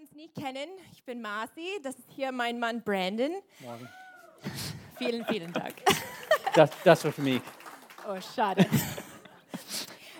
uns 0.00 0.12
nicht 0.12 0.34
kennen, 0.34 0.68
ich 0.92 1.04
bin 1.04 1.22
Marci, 1.22 1.78
das 1.84 1.94
ist 1.94 2.08
hier 2.16 2.32
mein 2.32 2.58
Mann 2.58 2.82
Brandon. 2.82 3.30
Morgen. 3.60 3.88
Vielen, 4.98 5.24
vielen 5.26 5.52
Dank. 5.52 5.74
Das, 6.54 6.70
das 6.84 7.04
war 7.04 7.12
für 7.12 7.22
mich. 7.22 7.40
Oh, 8.08 8.16
schade. 8.34 8.66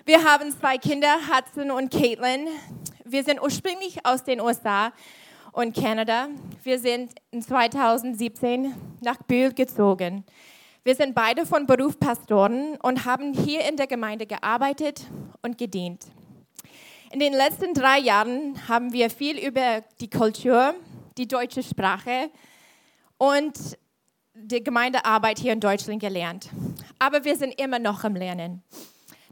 Wir 0.05 0.23
haben 0.25 0.51
zwei 0.51 0.79
Kinder, 0.79 1.17
Hudson 1.29 1.71
und 1.71 1.93
Caitlin. 1.93 2.49
Wir 3.05 3.23
sind 3.23 3.41
ursprünglich 3.41 4.05
aus 4.05 4.25
den 4.25 4.41
USA 4.41 4.93
und 5.53 5.77
Kanada. 5.77 6.29
Wir 6.63 6.79
sind 6.79 7.13
in 7.31 7.43
2017 7.43 8.75
nach 9.01 9.19
Bühl 9.23 9.53
gezogen. 9.53 10.25
Wir 10.83 10.95
sind 10.95 11.15
beide 11.15 11.47
von 11.47 11.67
Beruf 11.67 11.99
Pastoren 11.99 12.77
und 12.83 13.05
haben 13.05 13.33
hier 13.33 13.69
in 13.69 13.77
der 13.77 13.87
Gemeinde 13.87 14.27
gearbeitet 14.27 15.07
und 15.43 15.57
gedient. 15.57 16.07
In 17.15 17.21
den 17.21 17.33
letzten 17.33 17.75
drei 17.75 18.01
Jahren 18.01 18.67
haben 18.67 18.93
wir 18.93 19.09
viel 19.09 19.39
über 19.39 19.85
die 20.01 20.11
Kultur, 20.11 20.75
die 21.17 21.29
deutsche 21.29 21.63
Sprache 21.63 22.29
und 23.19 23.79
die 24.35 24.65
Gemeindearbeit 24.65 25.39
hier 25.39 25.53
in 25.53 25.61
Deutschland 25.61 26.01
gelernt. 26.01 26.51
Aber 26.99 27.25
wir 27.25 27.37
sind 27.37 27.53
immer 27.61 27.79
noch 27.79 28.03
im 28.03 28.17
Lernen. 28.17 28.65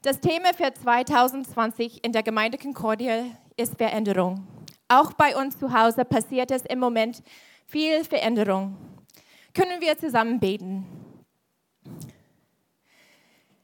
Das 0.03 0.21
Thema 0.21 0.55
für 0.55 0.73
2020 0.73 2.05
in 2.05 2.13
der 2.13 2.23
Gemeinde 2.23 2.57
Concordia 2.57 3.25
ist 3.57 3.79
Veränderung. 3.79 4.47
Auch 4.87 5.13
bei 5.15 5.35
uns 5.35 5.59
zu 5.59 5.73
Hause 5.73 6.05
passiert 6.05 6.53
es 6.53 6.63
im 6.63 6.79
Moment 6.79 7.21
viel 7.67 8.05
Veränderung. 8.05 8.77
Können 9.55 9.81
wir 9.81 9.99
zusammen 9.99 10.39
beten? 10.39 10.87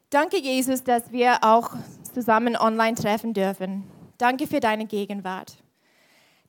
Danke, 0.09 0.39
Jesus, 0.41 0.83
dass 0.83 1.09
wir 1.09 1.41
auch 1.41 1.71
zusammen 2.13 2.57
online 2.57 2.95
treffen 2.95 3.33
dürfen. 3.33 3.89
Danke 4.19 4.47
für 4.47 4.59
deine 4.59 4.85
Gegenwart. 4.85 5.63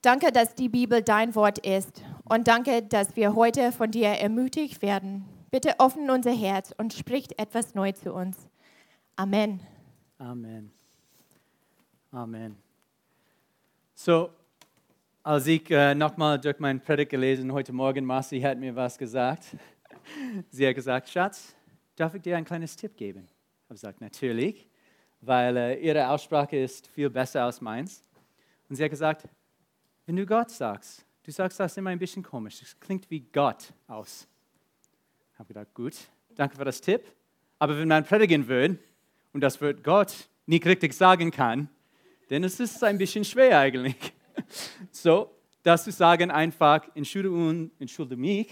Danke, 0.02 0.32
dass 0.32 0.56
die 0.56 0.68
Bibel 0.68 1.02
dein 1.02 1.36
Wort 1.36 1.64
ist. 1.64 2.02
Und 2.24 2.48
danke, 2.48 2.82
dass 2.82 3.14
wir 3.14 3.36
heute 3.36 3.70
von 3.70 3.92
dir 3.92 4.08
ermutigt 4.08 4.82
werden. 4.82 5.24
Bitte 5.52 5.78
öffne 5.78 6.12
unser 6.12 6.32
Herz 6.32 6.74
und 6.76 6.92
sprich 6.92 7.28
etwas 7.38 7.76
neu 7.76 7.92
zu 7.92 8.12
uns. 8.12 8.36
Amen. 9.14 9.60
Amen. 10.18 10.72
Amen. 12.10 12.56
So, 13.94 14.30
als 15.22 15.46
ich 15.46 15.70
äh, 15.70 15.94
nochmal 15.94 16.40
durch 16.40 16.58
meinen 16.58 16.80
Predigt 16.80 17.10
gelesen 17.10 17.52
heute 17.52 17.72
Morgen, 17.72 18.04
Marci 18.04 18.40
hat 18.40 18.58
mir 18.58 18.74
was 18.74 18.98
gesagt. 18.98 19.44
Sie 20.50 20.66
hat 20.66 20.74
gesagt, 20.74 21.08
Schatz, 21.08 21.54
darf 21.94 22.16
ich 22.16 22.22
dir 22.22 22.36
ein 22.36 22.44
kleines 22.44 22.74
Tipp 22.74 22.96
geben? 22.96 23.28
Ich 23.28 23.64
habe 23.66 23.74
gesagt, 23.74 24.00
natürlich 24.00 24.69
weil 25.20 25.56
äh, 25.56 25.80
ihre 25.80 26.08
Aussprache 26.08 26.56
ist 26.56 26.86
viel 26.88 27.10
besser 27.10 27.44
als 27.44 27.60
meins. 27.60 28.02
Und 28.68 28.76
sie 28.76 28.84
hat 28.84 28.90
gesagt, 28.90 29.28
wenn 30.06 30.16
du 30.16 30.26
Gott 30.26 30.50
sagst, 30.50 31.04
du 31.22 31.30
sagst 31.30 31.60
das 31.60 31.76
immer 31.76 31.90
ein 31.90 31.98
bisschen 31.98 32.22
komisch, 32.22 32.62
es 32.62 32.78
klingt 32.80 33.10
wie 33.10 33.20
Gott 33.20 33.72
aus. 33.86 34.26
Ich 35.32 35.38
habe 35.38 35.48
gedacht, 35.48 35.74
gut, 35.74 35.94
danke 36.34 36.56
für 36.56 36.64
das 36.64 36.80
Tipp. 36.80 37.02
Aber 37.58 37.78
wenn 37.78 37.88
man 37.88 38.04
predigen 38.04 38.48
will 38.48 38.78
und 39.32 39.40
das 39.40 39.60
Wort 39.60 39.84
Gott 39.84 40.28
nicht 40.46 40.66
richtig 40.66 40.94
sagen 40.94 41.30
kann, 41.30 41.68
dann 42.28 42.42
ist 42.44 42.60
es 42.60 42.82
ein 42.82 42.98
bisschen 42.98 43.24
schwer 43.24 43.58
eigentlich. 43.58 43.96
So, 44.90 45.30
das 45.62 45.84
zu 45.84 45.92
sagen 45.92 46.30
einfach, 46.30 46.88
entschuldige, 46.94 47.70
entschuldige 47.78 48.20
mich 48.20 48.48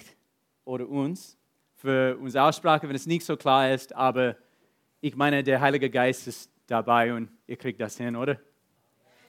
oder 0.64 0.86
uns 0.86 1.38
für 1.76 2.16
unsere 2.18 2.44
Aussprache, 2.44 2.86
wenn 2.88 2.94
es 2.94 3.06
nicht 3.06 3.24
so 3.24 3.36
klar 3.36 3.72
ist, 3.72 3.94
aber 3.94 4.36
ich 5.00 5.16
meine, 5.16 5.42
der 5.42 5.60
Heilige 5.60 5.88
Geist 5.88 6.28
ist 6.28 6.50
dabei 6.68 7.12
und 7.12 7.30
ihr 7.46 7.56
kriegt 7.56 7.80
das 7.80 7.96
hin, 7.96 8.14
oder? 8.14 8.38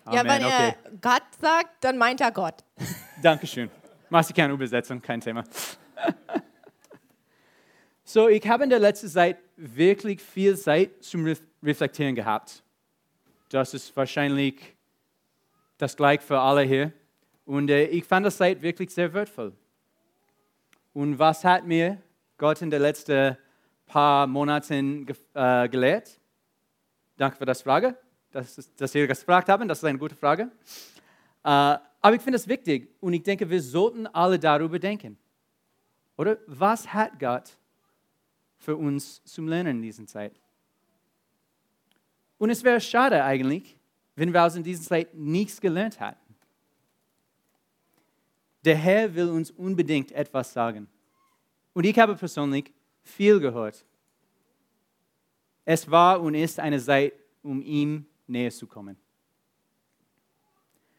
Amen. 0.05 0.17
Ja, 0.17 0.23
wenn 0.23 0.41
er 0.41 0.75
Gott 1.01 1.23
sagt, 1.39 1.83
dann 1.83 1.97
meint 1.97 2.21
er 2.21 2.31
Gott. 2.31 2.63
Dankeschön. 3.21 3.69
Machst 4.09 4.29
du 4.29 4.33
keine 4.33 4.53
Übersetzung, 4.53 5.01
kein 5.01 5.21
Thema. 5.21 5.43
so, 8.03 8.27
ich 8.27 8.47
habe 8.47 8.63
in 8.63 8.69
der 8.69 8.79
letzten 8.79 9.07
Zeit 9.07 9.37
wirklich 9.55 10.21
viel 10.21 10.57
Zeit 10.57 11.03
zum 11.03 11.35
Reflektieren 11.63 12.15
gehabt. 12.15 12.63
Das 13.49 13.73
ist 13.73 13.95
wahrscheinlich 13.95 14.75
das 15.77 15.95
gleiche 15.95 16.23
für 16.23 16.39
alle 16.39 16.61
hier. 16.63 16.91
Und 17.45 17.69
äh, 17.69 17.85
ich 17.85 18.05
fand 18.05 18.25
das 18.25 18.37
Zeit 18.37 18.61
wirklich 18.61 18.89
sehr 18.91 19.11
wertvoll. 19.13 19.53
Und 20.93 21.19
was 21.19 21.43
hat 21.43 21.65
mir 21.65 22.01
Gott 22.37 22.61
in 22.61 22.69
den 22.69 22.81
letzten 22.81 23.37
paar 23.85 24.27
Monaten 24.27 25.07
äh, 25.33 25.69
gelehrt? 25.69 26.19
Danke 27.19 27.35
für 27.35 27.45
das 27.45 27.61
Frage, 27.61 27.97
dass, 28.31 28.73
dass 28.77 28.93
Sie 28.93 29.05
gefragt 29.05 29.49
haben. 29.49 29.67
Das 29.67 29.79
ist 29.79 29.83
eine 29.83 29.99
gute 29.99 30.15
Frage. 30.15 30.43
Äh, 31.43 31.49
aber 31.49 32.15
ich 32.15 32.21
finde 32.21 32.37
es 32.37 32.47
wichtig 32.47 32.95
und 33.01 33.11
ich 33.11 33.23
denke, 33.23 33.49
wir 33.49 33.61
sollten 33.61 34.07
alle 34.07 34.39
darüber 34.39 34.79
denken. 34.79 35.17
Oder 36.15 36.37
was 36.47 36.93
hat 36.93 37.19
Gott 37.19 37.57
für 38.55 38.77
uns 38.77 39.21
zum 39.25 39.49
Lernen 39.49 39.77
in 39.77 39.81
dieser 39.81 40.07
Zeit? 40.07 40.39
Und 42.37 42.51
es 42.51 42.63
wäre 42.63 42.79
schade 42.79 43.21
eigentlich, 43.21 43.75
wenn 44.15 44.31
wir 44.31 44.41
aus 44.41 44.55
in 44.55 44.63
dieser 44.63 44.83
Zeit 44.83 45.13
nichts 45.13 45.59
gelernt 45.59 45.99
hätten. 45.99 46.35
Der 48.63 48.77
Herr 48.77 49.13
will 49.13 49.27
uns 49.27 49.51
unbedingt 49.51 50.13
etwas 50.13 50.53
sagen. 50.53 50.87
Und 51.73 51.85
ich 51.85 51.99
habe 51.99 52.15
persönlich 52.15 52.71
viel 53.03 53.41
gehört 53.41 53.83
es 55.71 55.91
war 55.91 56.19
und 56.19 56.33
ist 56.33 56.59
eine 56.59 56.79
Zeit, 56.81 57.13
um 57.43 57.61
ihm 57.61 58.03
näher 58.25 58.49
zu 58.49 58.65
kommen. 58.65 58.97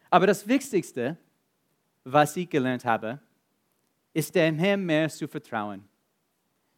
Aber 0.08 0.28
das 0.28 0.46
Wichtigste, 0.46 1.16
was 2.04 2.36
ich 2.36 2.48
gelernt 2.48 2.84
habe, 2.84 3.18
ist 4.12 4.32
dem 4.32 4.60
Herrn 4.60 4.86
mehr 4.86 5.08
zu 5.08 5.26
vertrauen. 5.26 5.82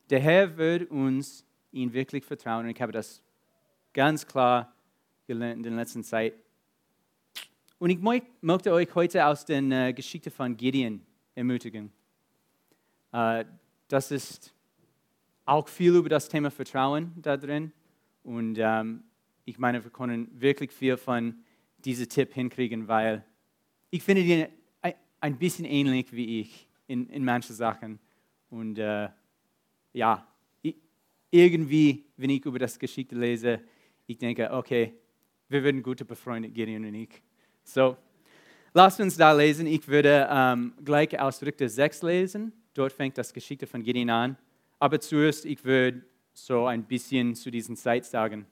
Der 0.08 0.20
Herr 0.20 0.56
wird 0.56 0.90
uns 0.90 1.44
ihn 1.70 1.92
wirklich 1.92 2.24
vertrauen. 2.24 2.64
Und 2.64 2.70
ich 2.70 2.80
habe 2.80 2.92
das 2.92 3.20
ganz 3.92 4.26
klar 4.26 4.74
gelernt 5.26 5.58
in 5.58 5.62
der 5.64 5.72
letzten 5.72 6.02
Zeit. 6.02 6.32
Und 7.78 7.90
ich 7.90 7.98
möchte 8.40 8.72
euch 8.72 8.94
heute 8.94 9.26
aus 9.26 9.44
der 9.44 9.60
äh, 9.60 9.92
Geschichte 9.92 10.30
von 10.30 10.56
Gideon 10.56 11.04
ermutigen. 11.34 11.92
Äh, 13.12 13.44
das 13.88 14.10
ist 14.10 14.54
auch 15.44 15.68
viel 15.68 15.94
über 15.94 16.08
das 16.08 16.26
Thema 16.26 16.50
Vertrauen 16.50 17.12
da 17.20 17.36
drin. 17.36 17.70
Und 18.22 18.58
ähm, 18.58 19.04
ich 19.44 19.58
meine, 19.58 19.82
wir 19.82 19.90
können 19.90 20.28
wirklich 20.32 20.72
viel 20.72 20.96
von 20.96 21.42
diesem 21.78 22.08
Tipp 22.08 22.32
hinkriegen, 22.34 22.88
weil 22.88 23.24
ich 23.90 24.02
finde 24.02 24.22
die 24.22 24.46
ein 25.22 25.38
bisschen 25.38 25.64
ähnlich 25.64 26.12
wie 26.12 26.40
ich 26.40 26.68
in, 26.88 27.08
in 27.08 27.24
manchen 27.24 27.54
Sachen. 27.54 28.00
Und 28.50 28.78
äh, 28.78 29.08
ja, 29.92 30.26
irgendwie, 31.30 32.04
wenn 32.16 32.30
ich 32.30 32.44
über 32.44 32.58
das 32.58 32.78
Geschichte 32.78 33.14
lese, 33.14 33.60
ich 34.06 34.18
denke, 34.18 34.50
okay, 34.52 34.92
wir 35.48 35.62
werden 35.62 35.82
gute 35.82 36.04
befreundet, 36.04 36.54
Gideon 36.54 36.84
und 36.84 36.94
ich. 36.94 37.22
So, 37.62 37.96
lasst 38.74 39.00
uns 39.00 39.16
da 39.16 39.32
lesen. 39.32 39.66
Ich 39.66 39.86
würde 39.86 40.28
ähm, 40.30 40.74
gleich 40.84 41.18
aus 41.18 41.42
Richter 41.42 41.68
6 41.68 42.02
lesen. 42.02 42.52
Dort 42.74 42.92
fängt 42.92 43.16
das 43.16 43.32
Geschichte 43.32 43.66
von 43.66 43.82
Gideon 43.82 44.10
an. 44.10 44.36
Aber 44.80 45.00
zuerst, 45.00 45.44
ich 45.44 45.64
würde 45.64 46.04
so 46.32 46.66
ein 46.66 46.84
bisschen 46.84 47.34
zu 47.34 47.50
diesen 47.50 47.76
Zeit 47.76 48.04
sagen. 48.04 48.46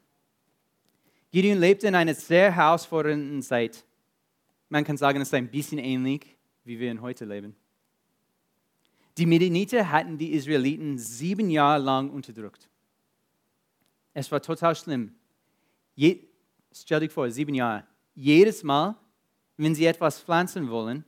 Gideon 1.30 1.58
lebte 1.58 1.86
in 1.86 1.94
einer 1.94 2.14
sehr 2.14 2.52
herausfordernden 2.52 3.42
Zeit. 3.42 3.84
Man 4.68 4.84
kann 4.84 4.96
sagen, 4.96 5.20
es 5.20 5.28
ist 5.28 5.34
ein 5.34 5.50
bisschen 5.50 5.78
ähnlich, 5.78 6.36
wie 6.64 6.78
wir 6.78 6.90
in 6.90 7.00
heute 7.00 7.24
leben. 7.24 7.56
Die 9.16 9.26
Midianiter 9.26 9.90
hatten 9.90 10.18
die 10.18 10.32
Israeliten 10.32 10.98
sieben 10.98 11.50
Jahre 11.50 11.82
lang 11.82 12.10
unterdrückt. 12.10 12.68
Es 14.14 14.30
war 14.30 14.40
total 14.40 14.74
schlimm. 14.74 15.14
Je, 15.94 16.20
stell 16.72 17.00
dich 17.00 17.12
vor, 17.12 17.30
sieben 17.30 17.54
Jahre. 17.54 17.86
Jedes 18.14 18.62
Mal, 18.62 18.96
wenn 19.56 19.74
sie 19.74 19.86
etwas 19.86 20.20
pflanzen 20.20 20.70
wollen, 20.70 21.04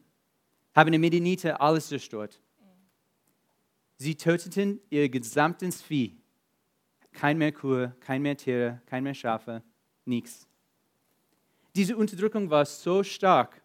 haben 0.75 0.93
die 0.93 0.99
Midianiter 0.99 1.61
alles 1.61 1.89
zerstört. 1.89 2.41
Sie 3.97 4.17
töteten 4.17 4.81
ihr 4.91 5.09
gesamtes 5.09 5.83
Vieh 5.83 6.22
kein 7.13 7.39
mehr 7.39 7.53
Kuh, 7.53 7.89
kein 8.01 8.23
mehr 8.23 8.37
Tiere, 8.37 8.81
kein 8.87 9.05
mehr 9.05 9.15
Schafe, 9.15 9.63
nichts. 10.05 10.47
Diese 11.75 11.97
Unterdrückung 11.97 12.51
war 12.51 12.65
so 12.65 13.03
stark, 13.03 13.63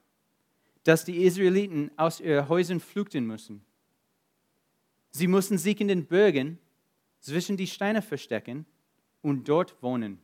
dass 0.83 1.03
die 1.03 1.23
Israeliten 1.23 1.91
aus 1.97 2.19
ihren 2.19 2.47
Häusern 2.47 2.79
flüchten 2.79 3.27
mussten. 3.27 3.61
Sie 5.11 5.27
mussten 5.27 5.57
sich 5.57 5.81
in 5.81 5.87
den 5.87 6.05
Bergen 6.05 6.59
zwischen 7.19 7.57
die 7.57 7.67
Steine 7.67 8.01
verstecken 8.01 8.65
und 9.21 9.49
dort 9.49 9.81
wohnen. 9.81 10.19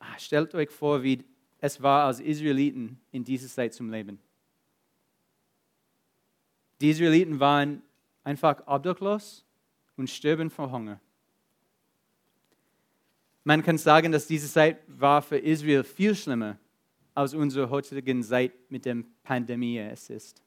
Ah, 0.00 0.18
stellt 0.18 0.54
euch 0.54 0.70
vor, 0.70 1.02
wie 1.02 1.24
es 1.60 1.82
war 1.82 2.06
als 2.06 2.20
Israeliten 2.20 3.00
in 3.10 3.24
dieser 3.24 3.48
Zeit 3.48 3.74
zum 3.74 3.90
Leben. 3.90 4.18
Die 6.80 6.90
Israeliten 6.90 7.40
waren 7.40 7.82
einfach 8.22 8.62
obdachlos 8.66 9.44
und 9.96 10.08
sterben 10.08 10.50
vor 10.50 10.70
Hunger. 10.70 11.00
Man 13.48 13.62
kann 13.62 13.78
sagen, 13.78 14.12
dass 14.12 14.26
diese 14.26 14.46
Zeit 14.46 14.76
war 14.88 15.22
für 15.22 15.38
Israel 15.38 15.82
viel 15.82 16.14
schlimmer 16.14 16.58
aus 17.14 17.32
unserer 17.32 17.70
heutigen 17.70 18.22
Zeit 18.22 18.52
mit 18.68 18.84
der 18.84 18.98
Pandemie 19.22 19.78
es 19.78 20.10
ist. 20.10 20.42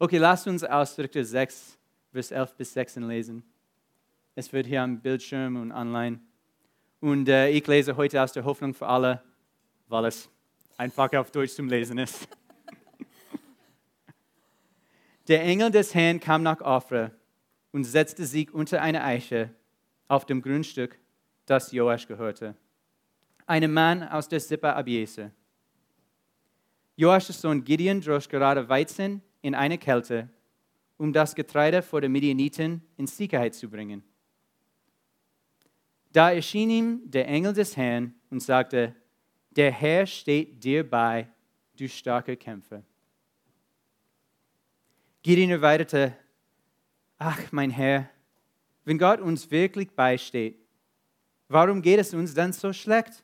Okay, 0.00 0.18
lasst 0.18 0.48
uns 0.48 0.64
aus 0.64 0.98
Richter 0.98 1.24
6, 1.24 1.78
Vers 2.10 2.32
11 2.32 2.56
bis 2.56 2.72
16 2.72 3.04
lesen. 3.04 3.44
Es 4.34 4.52
wird 4.52 4.66
hier 4.66 4.82
am 4.82 5.00
Bildschirm 5.00 5.54
und 5.54 5.70
online. 5.70 6.18
Und 6.98 7.28
äh, 7.28 7.48
ich 7.50 7.64
lese 7.64 7.96
heute 7.96 8.20
aus 8.20 8.32
der 8.32 8.44
Hoffnung 8.44 8.74
für 8.74 8.88
alle, 8.88 9.22
weil 9.86 10.06
es 10.06 10.28
einfach 10.76 11.12
auf 11.12 11.30
Deutsch 11.30 11.52
zum 11.52 11.68
Lesen 11.68 11.98
ist. 11.98 12.26
Der 15.28 15.44
Engel 15.44 15.70
des 15.70 15.94
Herrn 15.94 16.18
kam 16.18 16.42
nach 16.42 16.60
Opher 16.60 17.12
und 17.70 17.84
setzte 17.84 18.26
sich 18.26 18.52
unter 18.52 18.82
eine 18.82 19.04
Eiche 19.04 19.54
auf 20.08 20.26
dem 20.26 20.42
Grundstück, 20.42 20.98
das 21.46 21.72
Joasch 21.72 22.06
gehörte. 22.06 22.54
Ein 23.46 23.72
Mann 23.72 24.02
aus 24.02 24.28
der 24.28 24.40
Sippe 24.40 24.74
Abieser. 24.74 25.30
Joaschs 26.96 27.40
Sohn 27.40 27.64
Gideon 27.64 28.00
drosch 28.00 28.28
gerade 28.28 28.68
Weizen 28.68 29.20
in 29.42 29.54
eine 29.54 29.78
Kälte, 29.78 30.28
um 30.96 31.12
das 31.12 31.34
Getreide 31.34 31.82
vor 31.82 32.00
den 32.00 32.12
Midianiten 32.12 32.82
in 32.96 33.06
Sicherheit 33.06 33.54
zu 33.54 33.68
bringen. 33.68 34.02
Da 36.12 36.30
erschien 36.30 36.70
ihm 36.70 37.02
der 37.04 37.26
Engel 37.26 37.52
des 37.52 37.76
Herrn 37.76 38.14
und 38.30 38.40
sagte, 38.40 38.94
der 39.50 39.72
Herr 39.72 40.06
steht 40.06 40.62
dir 40.62 40.88
bei, 40.88 41.28
du 41.76 41.88
starke 41.88 42.36
Kämpfer. 42.36 42.84
Gideon 45.22 45.50
erweiterte, 45.50 46.16
ach 47.18 47.50
mein 47.50 47.70
Herr, 47.70 48.08
wenn 48.84 48.98
Gott 48.98 49.20
uns 49.20 49.50
wirklich 49.50 49.90
beisteht, 49.90 50.63
warum 51.48 51.82
geht 51.82 52.00
es 52.00 52.14
uns 52.14 52.34
dann 52.34 52.52
so 52.52 52.72
schlecht? 52.72 53.22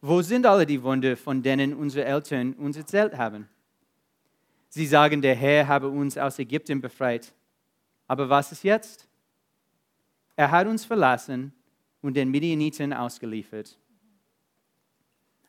Wo 0.00 0.20
sind 0.22 0.46
alle 0.46 0.66
die 0.66 0.82
Wunder, 0.82 1.16
von 1.16 1.42
denen 1.42 1.74
unsere 1.74 2.04
Eltern 2.04 2.54
uns 2.54 2.76
erzählt 2.76 3.16
haben? 3.16 3.48
Sie 4.68 4.86
sagen, 4.86 5.22
der 5.22 5.34
Herr 5.34 5.68
habe 5.68 5.88
uns 5.88 6.16
aus 6.16 6.38
Ägypten 6.38 6.80
befreit. 6.80 7.32
Aber 8.08 8.28
was 8.28 8.52
ist 8.52 8.64
jetzt? 8.64 9.06
Er 10.34 10.50
hat 10.50 10.66
uns 10.66 10.84
verlassen 10.84 11.52
und 12.00 12.14
den 12.14 12.30
Midianiten 12.30 12.92
ausgeliefert. 12.92 13.78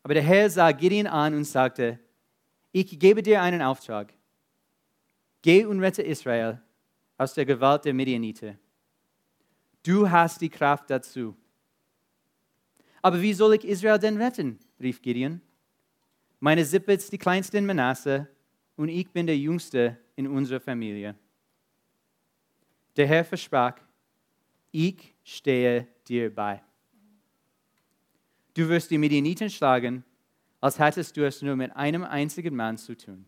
Aber 0.03 0.13
der 0.13 0.23
Herr 0.23 0.49
sah 0.49 0.71
Gideon 0.71 1.07
an 1.07 1.33
und 1.33 1.45
sagte, 1.45 1.97
ich 2.71 2.99
gebe 2.99 3.23
dir 3.23 3.41
einen 3.41 3.61
Auftrag. 3.61 4.13
Geh 5.41 5.65
und 5.65 5.79
rette 5.79 6.01
Israel 6.01 6.61
aus 7.17 7.33
der 7.33 7.45
Gewalt 7.45 7.85
der 7.85 7.93
Midianiter. 7.93 8.55
Du 9.83 10.09
hast 10.09 10.41
die 10.41 10.49
Kraft 10.49 10.89
dazu. 10.89 11.35
Aber 13.03 13.21
wie 13.21 13.33
soll 13.33 13.55
ich 13.55 13.65
Israel 13.65 13.99
denn 13.99 14.19
retten? 14.19 14.57
rief 14.79 15.01
Gideon. 15.01 15.41
Meine 16.39 16.63
Sippe 16.63 16.93
ist 16.93 17.11
die 17.11 17.17
kleinste 17.17 17.57
in 17.57 17.65
Manasse 17.65 18.29
und 18.77 18.87
ich 18.87 19.11
bin 19.11 19.27
der 19.27 19.37
Jüngste 19.37 19.99
in 20.15 20.25
unserer 20.25 20.61
Familie. 20.61 21.13
Der 22.95 23.05
Herr 23.05 23.25
versprach, 23.25 23.75
ich 24.71 25.13
stehe 25.21 25.87
dir 26.07 26.33
bei. 26.33 26.63
Du 28.53 28.69
wirst 28.69 28.89
die 28.89 28.97
Midianiten 28.97 29.49
schlagen, 29.49 30.05
als 30.61 30.79
hättest 30.79 31.17
du 31.17 31.27
es 31.27 31.41
nur 31.41 31.57
mit 31.57 31.75
einem 31.75 32.05
einzigen 32.05 32.55
Mann 32.55 32.77
zu 32.77 32.95
tun. 32.95 33.25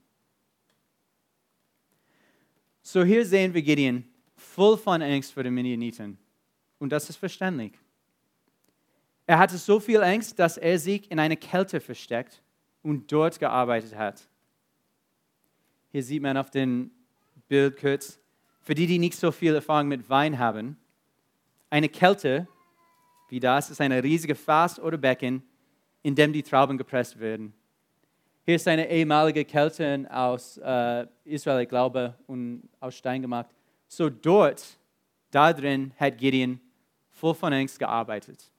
So 2.81 3.03
hier 3.03 3.25
sehen 3.25 3.53
wir 3.53 3.61
Gideon 3.61 4.05
voll 4.37 4.77
von 4.77 5.01
Angst 5.01 5.33
vor 5.33 5.43
den 5.43 5.53
Midianiten. 5.53 6.17
Und 6.79 6.91
das 6.91 7.09
ist 7.09 7.17
verständlich. 7.17 7.73
Er 9.25 9.39
hatte 9.39 9.57
so 9.57 9.79
viel 9.79 10.03
Angst, 10.03 10.37
dass 10.39 10.57
er 10.57 10.77
sich 10.77 11.09
in 11.09 11.19
eine 11.19 11.37
Kälte 11.37 11.79
versteckt 11.79 12.41
und 12.83 13.11
dort 13.11 13.39
gearbeitet 13.39 13.95
hat. 13.95 14.27
Hier 15.91 16.03
sieht 16.03 16.21
man 16.21 16.37
auf 16.37 16.51
dem 16.51 16.91
Bild 17.47 17.77
kurz, 17.77 18.19
für 18.61 18.75
die, 18.75 18.87
die 18.87 18.99
nicht 18.99 19.15
so 19.15 19.31
viel 19.31 19.55
Erfahrung 19.55 19.87
mit 19.87 20.09
Wein 20.09 20.39
haben, 20.39 20.77
eine 21.69 21.89
Kälte 21.89 22.47
wie 23.29 23.39
das 23.39 23.69
ist 23.69 23.81
eine 23.81 24.03
riesige 24.03 24.35
Fass 24.35 24.79
oder 24.79 24.97
Becken, 24.97 25.43
in 26.03 26.15
dem 26.15 26.31
die 26.31 26.43
Trauben 26.43 26.77
gepresst 26.77 27.19
werden. 27.19 27.53
Hier 28.45 28.55
ist 28.55 28.67
eine 28.67 28.87
ehemalige 28.89 29.43
Kälte 29.43 30.07
aus 30.11 30.57
äh, 30.57 31.07
Israel, 31.23 31.63
ich 31.63 31.69
glaube, 31.69 32.13
und 32.27 32.69
aus 32.79 32.95
Stein 32.95 33.21
gemacht. 33.21 33.49
So 33.87 34.09
dort, 34.09 34.63
da 35.31 35.51
drin, 35.51 35.91
hat 35.97 36.17
Gideon 36.17 36.59
voll 37.09 37.33
von 37.33 37.51
Angst 37.51 37.79
gearbeitet. 37.79 38.51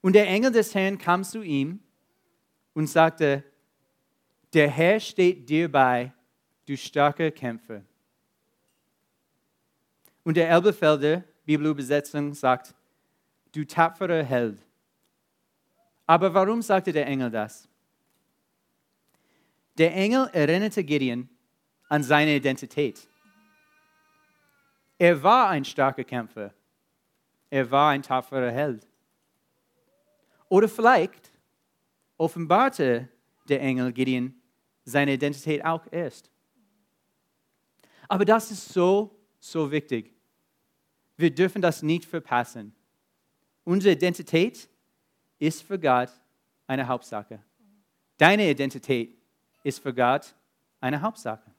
Und 0.00 0.14
der 0.14 0.28
Engel 0.28 0.50
des 0.50 0.74
Herrn 0.74 0.98
kam 0.98 1.24
zu 1.24 1.42
ihm 1.42 1.80
und 2.74 2.86
sagte, 2.86 3.44
der 4.52 4.68
Herr 4.68 4.98
steht 4.98 5.48
dir 5.48 5.70
bei, 5.70 6.12
du 6.66 6.76
starker 6.76 7.30
Kämpfer. 7.30 7.82
Und 10.24 10.36
der 10.36 10.48
Elbefelder 10.50 11.24
Bibelübersetzung 11.44 12.34
sagt, 12.34 12.74
du 13.52 13.64
tapferer 13.64 14.22
Held. 14.22 14.62
Aber 16.06 16.32
warum 16.32 16.62
sagte 16.62 16.92
der 16.92 17.06
Engel 17.06 17.30
das? 17.30 17.68
Der 19.78 19.94
Engel 19.94 20.28
erinnerte 20.32 20.84
Gideon 20.84 21.28
an 21.88 22.02
seine 22.02 22.36
Identität. 22.36 23.08
Er 24.98 25.22
war 25.22 25.48
ein 25.48 25.64
starker 25.64 26.04
Kämpfer. 26.04 26.52
Er 27.48 27.70
war 27.70 27.90
ein 27.90 28.02
tapferer 28.02 28.50
Held. 28.50 28.89
Oder 30.50 30.68
vielleicht 30.68 31.30
offenbarte 32.18 33.08
der 33.48 33.62
Engel 33.62 33.92
Gideon 33.92 34.34
seine 34.84 35.14
Identität 35.14 35.64
auch 35.64 35.86
erst. 35.90 36.30
Aber 38.08 38.24
das 38.24 38.50
ist 38.50 38.68
so, 38.70 39.16
so 39.38 39.70
wichtig. 39.70 40.12
Wir 41.16 41.32
dürfen 41.32 41.62
das 41.62 41.82
nicht 41.82 42.04
verpassen. 42.04 42.74
Unsere 43.64 43.94
Identität 43.94 44.68
ist 45.38 45.62
für 45.62 45.78
Gott 45.78 46.10
eine 46.66 46.88
Hauptsache. 46.88 47.42
Deine 48.18 48.50
Identität 48.50 49.16
ist 49.62 49.80
für 49.80 49.94
Gott 49.94 50.34
eine 50.80 51.00
Hauptsache. 51.00 51.54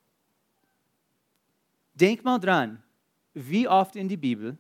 Denk 1.94 2.26
mal 2.26 2.40
dran, 2.40 2.84
wie 3.34 3.68
oft 3.68 3.96
in 3.96 4.10
der 4.10 4.18
Bibel 4.18 4.58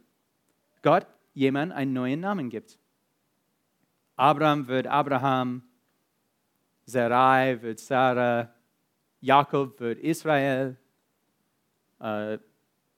Gott 0.81 1.05
jemand 1.33 1.73
einen 1.73 1.91
neuen 1.91 2.21
Namen 2.21 2.49
gibt. 2.49 2.79
Abraham 4.21 4.67
wird 4.67 4.85
Abraham, 4.85 5.63
Sarai 6.85 7.59
wird 7.59 7.79
Sarah, 7.79 8.53
Jakob 9.19 9.79
wird 9.79 9.97
Israel, 9.97 10.77
äh, 11.99 12.37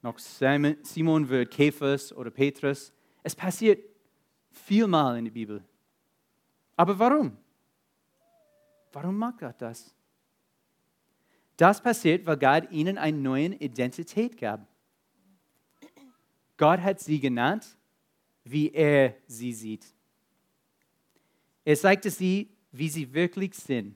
noch 0.01 0.19
Simon 0.19 1.29
wird 1.29 1.49
Käfers 1.49 2.11
oder 2.11 2.29
Petrus. 2.29 2.91
Es 3.23 3.33
passiert 3.33 3.81
vielmal 4.51 5.17
in 5.17 5.23
der 5.23 5.31
Bibel. 5.31 5.63
Aber 6.75 6.99
warum? 6.99 7.37
Warum 8.91 9.17
mag 9.17 9.39
Gott 9.39 9.55
das? 9.61 9.95
Das 11.55 11.81
passiert, 11.81 12.25
weil 12.25 12.35
Gott 12.35 12.69
ihnen 12.69 12.97
eine 12.97 13.17
neue 13.17 13.55
Identität 13.55 14.37
gab. 14.37 14.67
Gott 16.57 16.81
hat 16.81 16.99
sie 16.99 17.21
genannt, 17.21 17.77
wie 18.43 18.71
er 18.71 19.15
sie 19.25 19.53
sieht. 19.53 19.85
Er 21.65 21.75
zeigte 21.77 22.09
sie, 22.09 22.49
wie 22.71 22.89
sie 22.89 23.13
wirklich 23.13 23.53
sind, 23.55 23.95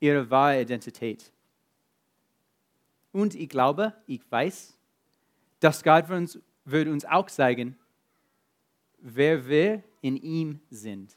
ihre 0.00 0.28
wahre 0.28 0.60
Identität. 0.60 1.32
Und 3.12 3.34
ich 3.34 3.48
glaube, 3.48 3.94
ich 4.06 4.20
weiß, 4.30 4.76
dass 5.60 5.82
Gott 5.82 6.10
uns, 6.10 6.38
wird 6.64 6.88
uns 6.88 7.04
auch 7.04 7.30
zeigen, 7.30 7.76
wer 8.98 9.46
wir 9.46 9.82
in 10.02 10.16
ihm 10.16 10.60
sind. 10.68 11.16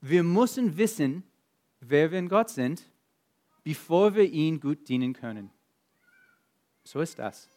Wir 0.00 0.22
müssen 0.22 0.76
wissen, 0.76 1.22
wer 1.80 2.10
wir 2.10 2.18
in 2.18 2.28
Gott 2.28 2.50
sind, 2.50 2.84
bevor 3.62 4.14
wir 4.14 4.24
ihn 4.24 4.60
gut 4.60 4.88
dienen 4.88 5.12
können. 5.12 5.50
So 6.84 7.00
ist 7.00 7.18
das. 7.18 7.48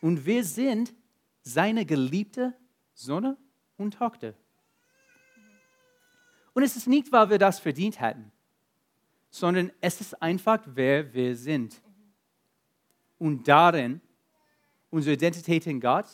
Und 0.00 0.24
wir 0.24 0.44
sind 0.44 0.94
seine 1.42 1.86
geliebte 1.86 2.54
Sonne 2.94 3.36
und 3.76 3.94
Tochter. 3.94 4.34
Und 6.56 6.62
es 6.62 6.74
ist 6.74 6.86
nicht, 6.86 7.12
weil 7.12 7.28
wir 7.28 7.36
das 7.36 7.58
verdient 7.58 8.00
hätten, 8.00 8.32
sondern 9.28 9.70
es 9.82 10.00
ist 10.00 10.14
einfach, 10.22 10.62
wer 10.64 11.12
wir 11.12 11.36
sind 11.36 11.82
und 13.18 13.46
darin, 13.46 14.00
unsere 14.88 15.16
Identität 15.16 15.66
in 15.66 15.78
Gott, 15.78 16.06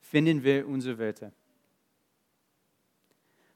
finden 0.00 0.42
wir 0.42 0.66
unsere 0.66 0.98
Werte. 0.98 1.32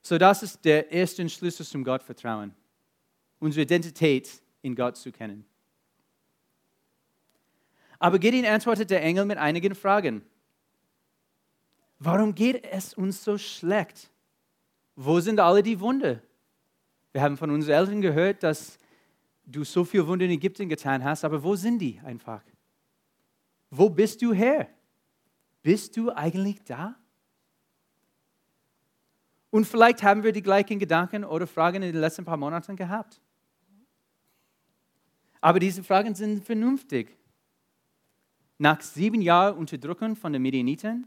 So, 0.01 0.19
das 0.19 0.45
ist 0.45 0.65
der 0.65 0.89
erste 0.93 1.29
Schlüssel 1.29 1.67
zum 1.67 1.83
Gottvertrauen, 1.83 2.55
unsere 3.41 3.65
Identität 3.65 4.41
in 4.63 4.77
Gott 4.77 4.97
zu 4.97 5.11
kennen. 5.11 5.45
Aber 7.99 8.21
Gideon 8.21 8.47
antwortet 8.47 8.91
der 8.91 9.03
Engel 9.03 9.25
mit 9.25 9.39
einigen 9.39 9.75
Fragen. 9.75 10.25
Warum 11.99 12.37
geht 12.37 12.65
es 12.65 12.95
uns 12.95 13.25
so 13.25 13.37
schlecht? 13.37 14.09
Wo 15.01 15.21
sind 15.21 15.39
alle 15.39 15.63
die 15.63 15.79
Wunder? 15.79 16.21
Wir 17.13 17.23
haben 17.23 17.37
von 17.37 17.53
unseren 17.53 17.75
Eltern 17.75 18.01
gehört, 18.01 18.43
dass 18.43 18.81
du 19.47 19.63
so 19.63 19.85
viel 19.85 20.05
Wunder 20.05 20.25
in 20.25 20.33
Ägypten 20.33 20.69
getan 20.69 21.05
hast, 21.05 21.25
aber 21.25 21.41
wo 21.41 21.55
sind 21.55 21.79
die 21.79 22.01
einfach? 22.01 22.43
Wo 23.71 23.89
bist 23.89 24.21
du 24.23 24.33
her? 24.33 24.69
Bist 25.63 25.97
du 25.97 26.11
eigentlich 26.11 26.65
da? 26.65 26.97
Und 29.51 29.67
vielleicht 29.67 30.03
haben 30.03 30.25
wir 30.25 30.33
die 30.33 30.43
gleichen 30.43 30.81
Gedanken 30.81 31.25
oder 31.25 31.47
Fragen 31.47 31.77
in 31.77 31.93
den 31.93 32.01
letzten 32.01 32.25
paar 32.25 32.37
Monaten 32.37 32.75
gehabt. 32.75 33.21
Aber 35.41 35.61
diese 35.61 35.85
Fragen 35.85 36.17
sind 36.17 36.45
vernünftig. 36.45 37.17
Nach 38.59 38.81
sieben 38.81 39.23
Jahren 39.23 39.59
Unterdrückung 39.59 40.17
von 40.17 40.33
den 40.33 40.43
Medianiten 40.43 41.07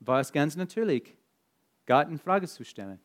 war 0.00 0.20
es 0.20 0.32
ganz 0.32 0.56
natürlich, 0.56 1.17
Gott 1.88 2.08
in 2.08 2.18
Frage 2.18 2.46
zu 2.46 2.64
stellen. 2.64 3.00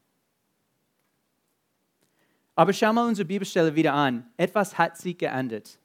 Aber 2.53 2.73
schau 2.73 2.91
mal 2.91 3.07
unsere 3.07 3.25
Bibelstelle 3.25 3.73
wieder 3.73 3.93
an. 3.93 4.29
Etwas 4.35 4.77
hat 4.77 4.97
sich 4.97 5.17
geändert. 5.17 5.79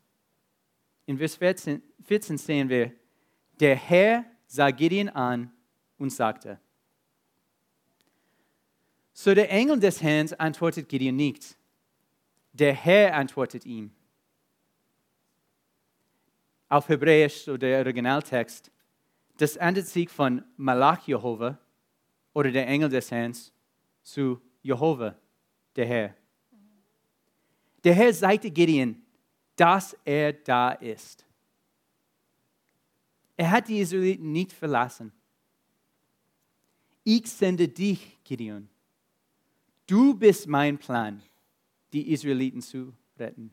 In 1.06 1.16
Vers 1.16 1.36
14, 1.36 1.80
14 2.02 2.36
sehen 2.36 2.68
wir, 2.68 2.92
der 3.60 3.76
Herr 3.76 4.24
sah 4.46 4.70
Gideon 4.70 5.08
an 5.10 5.50
und 5.96 6.10
sagte, 6.10 6.60
so 9.12 9.32
der 9.32 9.50
Engel 9.50 9.78
des 9.78 10.02
Herrn 10.02 10.28
antwortet 10.36 10.88
Gideon 10.88 11.16
nicht. 11.16 11.56
Der 12.52 12.72
Herr 12.72 13.14
antwortet 13.14 13.64
ihm. 13.64 13.92
Auf 16.68 16.88
Hebräisch, 16.88 17.44
so 17.44 17.56
der 17.56 17.78
Originaltext, 17.78 18.70
das 19.38 19.56
ändert 19.56 19.86
sich 19.86 20.08
von 20.08 20.44
Malach 20.56 21.06
Jehova 21.06 21.58
oder 22.38 22.52
der 22.52 22.68
Engel 22.68 22.88
des 22.88 23.10
Herrn 23.10 23.34
zu 24.00 24.40
Jehova, 24.62 25.18
der 25.74 25.86
Herr. 25.86 26.16
Der 27.82 27.92
Herr 27.92 28.14
sagte 28.14 28.48
Gideon, 28.48 29.02
dass 29.56 29.96
er 30.04 30.34
da 30.34 30.70
ist. 30.70 31.26
Er 33.36 33.50
hat 33.50 33.66
die 33.66 33.80
Israeliten 33.80 34.30
nicht 34.30 34.52
verlassen. 34.52 35.10
Ich 37.02 37.28
sende 37.28 37.66
dich, 37.66 38.16
Gideon. 38.22 38.68
Du 39.88 40.14
bist 40.14 40.46
mein 40.46 40.78
Plan, 40.78 41.20
die 41.92 42.12
Israeliten 42.12 42.62
zu 42.62 42.94
retten. 43.18 43.52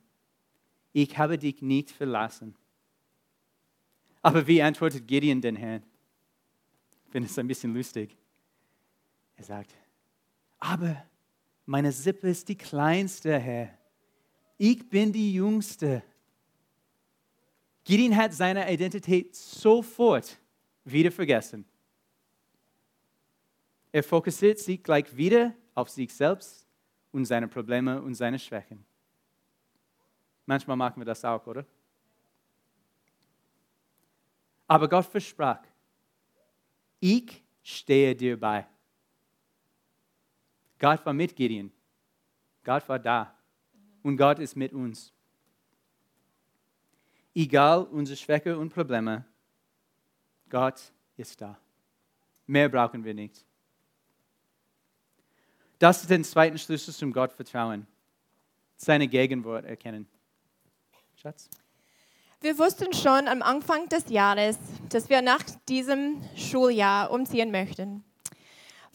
Ich 0.93 1.17
habe 1.17 1.39
dich 1.39 1.59
nicht 1.59 1.89
verlassen. 1.89 2.53
Aber 4.21 4.45
wie 4.45 4.61
antwortet 4.61 5.07
Gideon 5.07 5.41
den 5.41 5.55
Herrn? 5.55 5.81
Ich 7.07 7.11
finde 7.11 7.27
es 7.27 7.39
ein 7.39 7.47
bisschen 7.47 7.73
lustig. 7.73 8.15
Er 9.35 9.43
sagt, 9.43 9.75
aber 10.59 11.05
meine 11.65 11.91
Sippe 11.91 12.29
ist 12.29 12.47
die 12.47 12.57
kleinste, 12.57 13.37
Herr. 13.37 13.77
Ich 14.57 14.87
bin 14.89 15.11
die 15.11 15.33
Jüngste. 15.33 16.03
Gideon 17.83 18.15
hat 18.15 18.33
seine 18.33 18.71
Identität 18.71 19.35
sofort 19.35 20.37
wieder 20.83 21.11
vergessen. 21.11 21.65
Er 23.91 24.03
fokussiert 24.03 24.59
sich 24.59 24.81
gleich 24.83 25.15
wieder 25.15 25.53
auf 25.73 25.89
sich 25.89 26.13
selbst 26.13 26.67
und 27.11 27.25
seine 27.25 27.47
Probleme 27.47 28.01
und 28.01 28.15
seine 28.15 28.39
Schwächen. 28.39 28.85
Manchmal 30.45 30.77
machen 30.77 30.99
wir 31.01 31.05
das 31.05 31.23
auch, 31.23 31.45
oder? 31.47 31.65
Aber 34.67 34.89
Gott 34.89 35.05
versprach, 35.05 35.63
ich 36.99 37.43
stehe 37.63 38.15
dir 38.15 38.39
bei. 38.39 38.67
Gott 40.79 41.05
war 41.05 41.13
mit 41.13 41.35
Gideon. 41.35 41.71
Gott 42.63 42.87
war 42.89 42.99
da. 42.99 43.35
Und 44.03 44.17
Gott 44.17 44.39
ist 44.39 44.55
mit 44.55 44.73
uns. 44.73 45.13
Egal 47.33 47.83
unsere 47.83 48.17
Schwäche 48.17 48.57
und 48.57 48.73
Probleme, 48.73 49.25
Gott 50.49 50.81
ist 51.17 51.41
da. 51.41 51.57
Mehr 52.47 52.69
brauchen 52.69 53.03
wir 53.03 53.13
nicht. 53.13 53.45
Das 55.79 56.01
ist 56.01 56.09
der 56.09 56.23
zweite 56.23 56.57
Schlüssel 56.57 56.93
zum 56.93 57.11
Gottvertrauen. 57.11 57.85
Seine 58.77 59.07
Gegenwart 59.07 59.65
erkennen. 59.65 60.07
Schatz? 61.15 61.49
Wir 62.41 62.57
wussten 62.57 62.93
schon 62.93 63.27
am 63.27 63.41
Anfang 63.41 63.89
des 63.89 64.09
Jahres, 64.09 64.57
dass 64.89 65.09
wir 65.09 65.21
nach 65.21 65.43
diesem 65.67 66.21
Schuljahr 66.35 67.11
umziehen 67.11 67.51
möchten. 67.51 68.03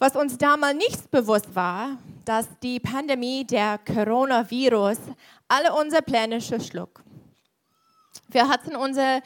Was 0.01 0.15
uns 0.15 0.35
damals 0.35 0.77
nicht 0.77 1.11
bewusst 1.11 1.53
war, 1.53 1.99
dass 2.25 2.47
die 2.63 2.79
Pandemie 2.79 3.45
der 3.45 3.77
Coronavirus 3.77 4.97
alle 5.47 5.75
unsere 5.75 6.01
Pläne 6.01 6.41
verschlug. 6.41 7.03
Wir 8.27 8.49
hatten 8.49 8.75
unsere 8.75 9.21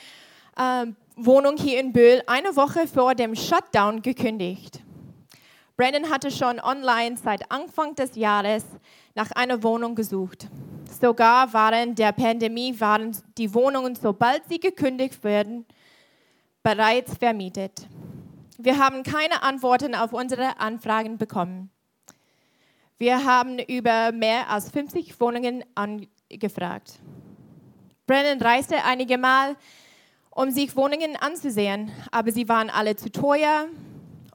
äh, 0.58 0.88
Wohnung 1.16 1.56
hier 1.56 1.80
in 1.80 1.94
Böhl 1.94 2.22
eine 2.28 2.54
Woche 2.58 2.90
vor 2.90 3.16
dem 3.16 3.38
Shutdown 3.38 4.02
gekündigt. 4.02 4.82
Brandon 5.78 6.10
hatte 6.10 6.30
schon 6.30 6.60
online 6.60 7.16
seit 7.16 7.50
Anfang 7.50 7.96
des 7.96 8.18
Jahres 8.18 8.66
nach 9.14 9.32
einer 9.32 9.64
Wohnung 9.64 9.96
gesucht. 9.96 10.50
Sogar 11.00 11.54
während 11.54 12.00
der 12.00 12.12
Pandemie 12.12 12.78
waren 12.82 13.16
die 13.38 13.54
Wohnungen, 13.54 13.96
sobald 13.96 14.44
sie 14.50 14.60
gekündigt 14.60 15.24
werden, 15.24 15.66
bereits 16.62 17.18
vermietet. 17.18 17.88
Wir 18.58 18.80
haben 18.80 19.04
keine 19.04 19.44
Antworten 19.44 19.96
auf 19.96 20.14
unsere 20.14 20.60
Anfragen 20.60 21.18
bekommen. 21.18 21.70
Wir 22.98 23.26
haben 23.26 23.60
über 23.60 24.14
mehr 24.14 24.50
als 24.50 24.70
50 24.70 25.20
Wohnungen 25.20 25.66
angefragt. 25.76 27.00
Brennan 28.08 28.42
reiste 28.42 28.84
einige 28.86 29.18
Mal, 29.18 29.58
um 30.30 30.52
sich 30.52 30.76
Wohnungen 30.78 31.18
anzusehen, 31.18 31.92
aber 32.12 32.32
sie 32.32 32.48
waren 32.48 32.70
alle 32.70 32.96
zu 32.96 33.12
teuer 33.12 33.68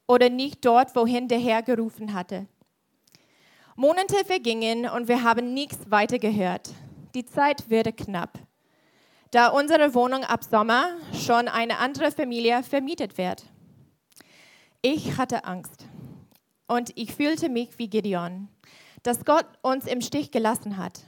oder 0.06 0.28
nicht 0.28 0.64
dort, 0.66 0.94
wohin 0.94 1.28
der 1.28 1.38
Herr 1.38 1.62
gerufen 1.62 2.12
hatte. 2.12 2.46
Monate 3.76 4.24
vergingen 4.26 4.86
und 4.86 5.08
wir 5.08 5.22
haben 5.22 5.54
nichts 5.54 5.90
weiter 5.90 6.18
gehört. 6.18 6.70
Die 7.14 7.24
Zeit 7.24 7.70
wurde 7.70 7.92
knapp, 7.92 8.38
da 9.30 9.48
unsere 9.48 9.94
Wohnung 9.94 10.24
ab 10.24 10.44
Sommer 10.44 10.90
schon 11.14 11.48
eine 11.48 11.78
andere 11.78 12.10
Familie 12.10 12.62
vermietet 12.62 13.16
wird. 13.16 13.44
Ich 14.82 15.18
hatte 15.18 15.44
Angst 15.44 15.86
und 16.66 16.92
ich 16.96 17.14
fühlte 17.14 17.48
mich 17.48 17.78
wie 17.78 17.88
Gideon, 17.88 18.48
dass 19.02 19.24
Gott 19.24 19.46
uns 19.62 19.86
im 19.86 20.00
Stich 20.00 20.30
gelassen 20.30 20.76
hat. 20.76 21.00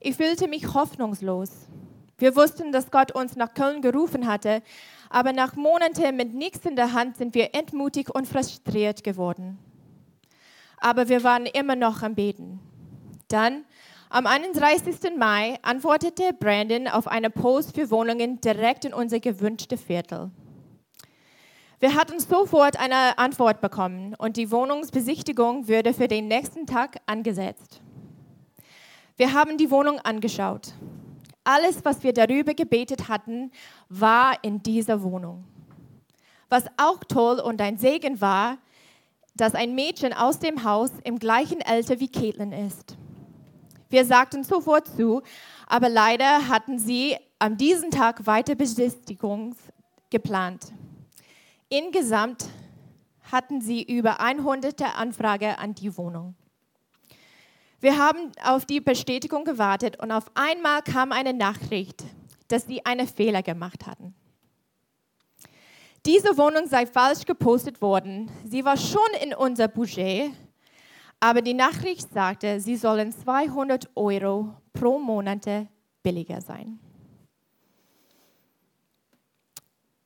Ich 0.00 0.16
fühlte 0.16 0.48
mich 0.48 0.74
hoffnungslos. 0.74 1.50
Wir 2.18 2.36
wussten, 2.36 2.72
dass 2.72 2.90
Gott 2.90 3.12
uns 3.12 3.36
nach 3.36 3.54
Köln 3.54 3.82
gerufen 3.82 4.26
hatte, 4.26 4.62
aber 5.10 5.32
nach 5.32 5.56
Monaten 5.56 6.16
mit 6.16 6.34
nichts 6.34 6.64
in 6.64 6.76
der 6.76 6.92
Hand 6.92 7.16
sind 7.16 7.34
wir 7.34 7.54
entmutigt 7.54 8.10
und 8.10 8.26
frustriert 8.26 9.04
geworden 9.04 9.58
aber 10.82 11.08
wir 11.08 11.22
waren 11.22 11.46
immer 11.46 11.76
noch 11.76 12.02
am 12.02 12.14
Beten. 12.14 12.60
Dann, 13.28 13.64
am 14.10 14.26
31. 14.26 15.16
Mai, 15.16 15.58
antwortete 15.62 16.32
Brandon 16.38 16.88
auf 16.88 17.06
eine 17.06 17.30
Post 17.30 17.74
für 17.74 17.90
Wohnungen 17.90 18.40
direkt 18.40 18.84
in 18.84 18.92
unser 18.92 19.20
gewünschtes 19.20 19.80
Viertel. 19.80 20.30
Wir 21.82 21.96
hatten 21.96 22.20
sofort 22.20 22.78
eine 22.78 23.18
Antwort 23.18 23.60
bekommen 23.60 24.14
und 24.14 24.36
die 24.36 24.52
Wohnungsbesichtigung 24.52 25.66
würde 25.66 25.92
für 25.92 26.06
den 26.06 26.28
nächsten 26.28 26.64
Tag 26.64 27.00
angesetzt. 27.06 27.80
Wir 29.16 29.32
haben 29.32 29.58
die 29.58 29.68
Wohnung 29.68 29.98
angeschaut. 29.98 30.74
Alles, 31.42 31.84
was 31.84 32.04
wir 32.04 32.12
darüber 32.12 32.54
gebetet 32.54 33.08
hatten, 33.08 33.50
war 33.88 34.44
in 34.44 34.62
dieser 34.62 35.02
Wohnung. 35.02 35.42
Was 36.48 36.66
auch 36.76 37.02
toll 37.02 37.40
und 37.40 37.60
ein 37.60 37.78
Segen 37.78 38.20
war, 38.20 38.58
dass 39.34 39.56
ein 39.56 39.74
Mädchen 39.74 40.12
aus 40.12 40.38
dem 40.38 40.62
Haus 40.62 40.92
im 41.02 41.18
gleichen 41.18 41.62
Alter 41.62 41.98
wie 41.98 42.12
Caitlin 42.12 42.52
ist. 42.52 42.96
Wir 43.90 44.04
sagten 44.04 44.44
sofort 44.44 44.86
zu, 44.86 45.22
aber 45.66 45.88
leider 45.88 46.46
hatten 46.46 46.78
sie 46.78 47.16
an 47.40 47.56
diesem 47.56 47.90
Tag 47.90 48.24
weiter 48.28 48.54
Besichtigungen 48.54 49.56
geplant. 50.10 50.72
Insgesamt 51.72 52.50
hatten 53.32 53.62
sie 53.62 53.82
über 53.82 54.20
100 54.20 54.82
Anfragen 54.94 55.54
an 55.54 55.74
die 55.74 55.96
Wohnung. 55.96 56.34
Wir 57.80 57.96
haben 57.96 58.30
auf 58.44 58.66
die 58.66 58.82
Bestätigung 58.82 59.46
gewartet 59.46 59.98
und 59.98 60.12
auf 60.12 60.30
einmal 60.34 60.82
kam 60.82 61.12
eine 61.12 61.32
Nachricht, 61.32 62.04
dass 62.48 62.66
sie 62.66 62.84
einen 62.84 63.08
Fehler 63.08 63.42
gemacht 63.42 63.86
hatten. 63.86 64.14
Diese 66.04 66.36
Wohnung 66.36 66.66
sei 66.66 66.84
falsch 66.84 67.24
gepostet 67.24 67.80
worden. 67.80 68.30
Sie 68.44 68.66
war 68.66 68.76
schon 68.76 69.00
in 69.22 69.32
unser 69.32 69.68
Budget, 69.68 70.30
aber 71.20 71.40
die 71.40 71.54
Nachricht 71.54 72.12
sagte, 72.12 72.60
sie 72.60 72.76
sollen 72.76 73.12
200 73.12 73.88
Euro 73.94 74.54
pro 74.74 74.98
Monat 74.98 75.48
billiger 76.02 76.42
sein. 76.42 76.78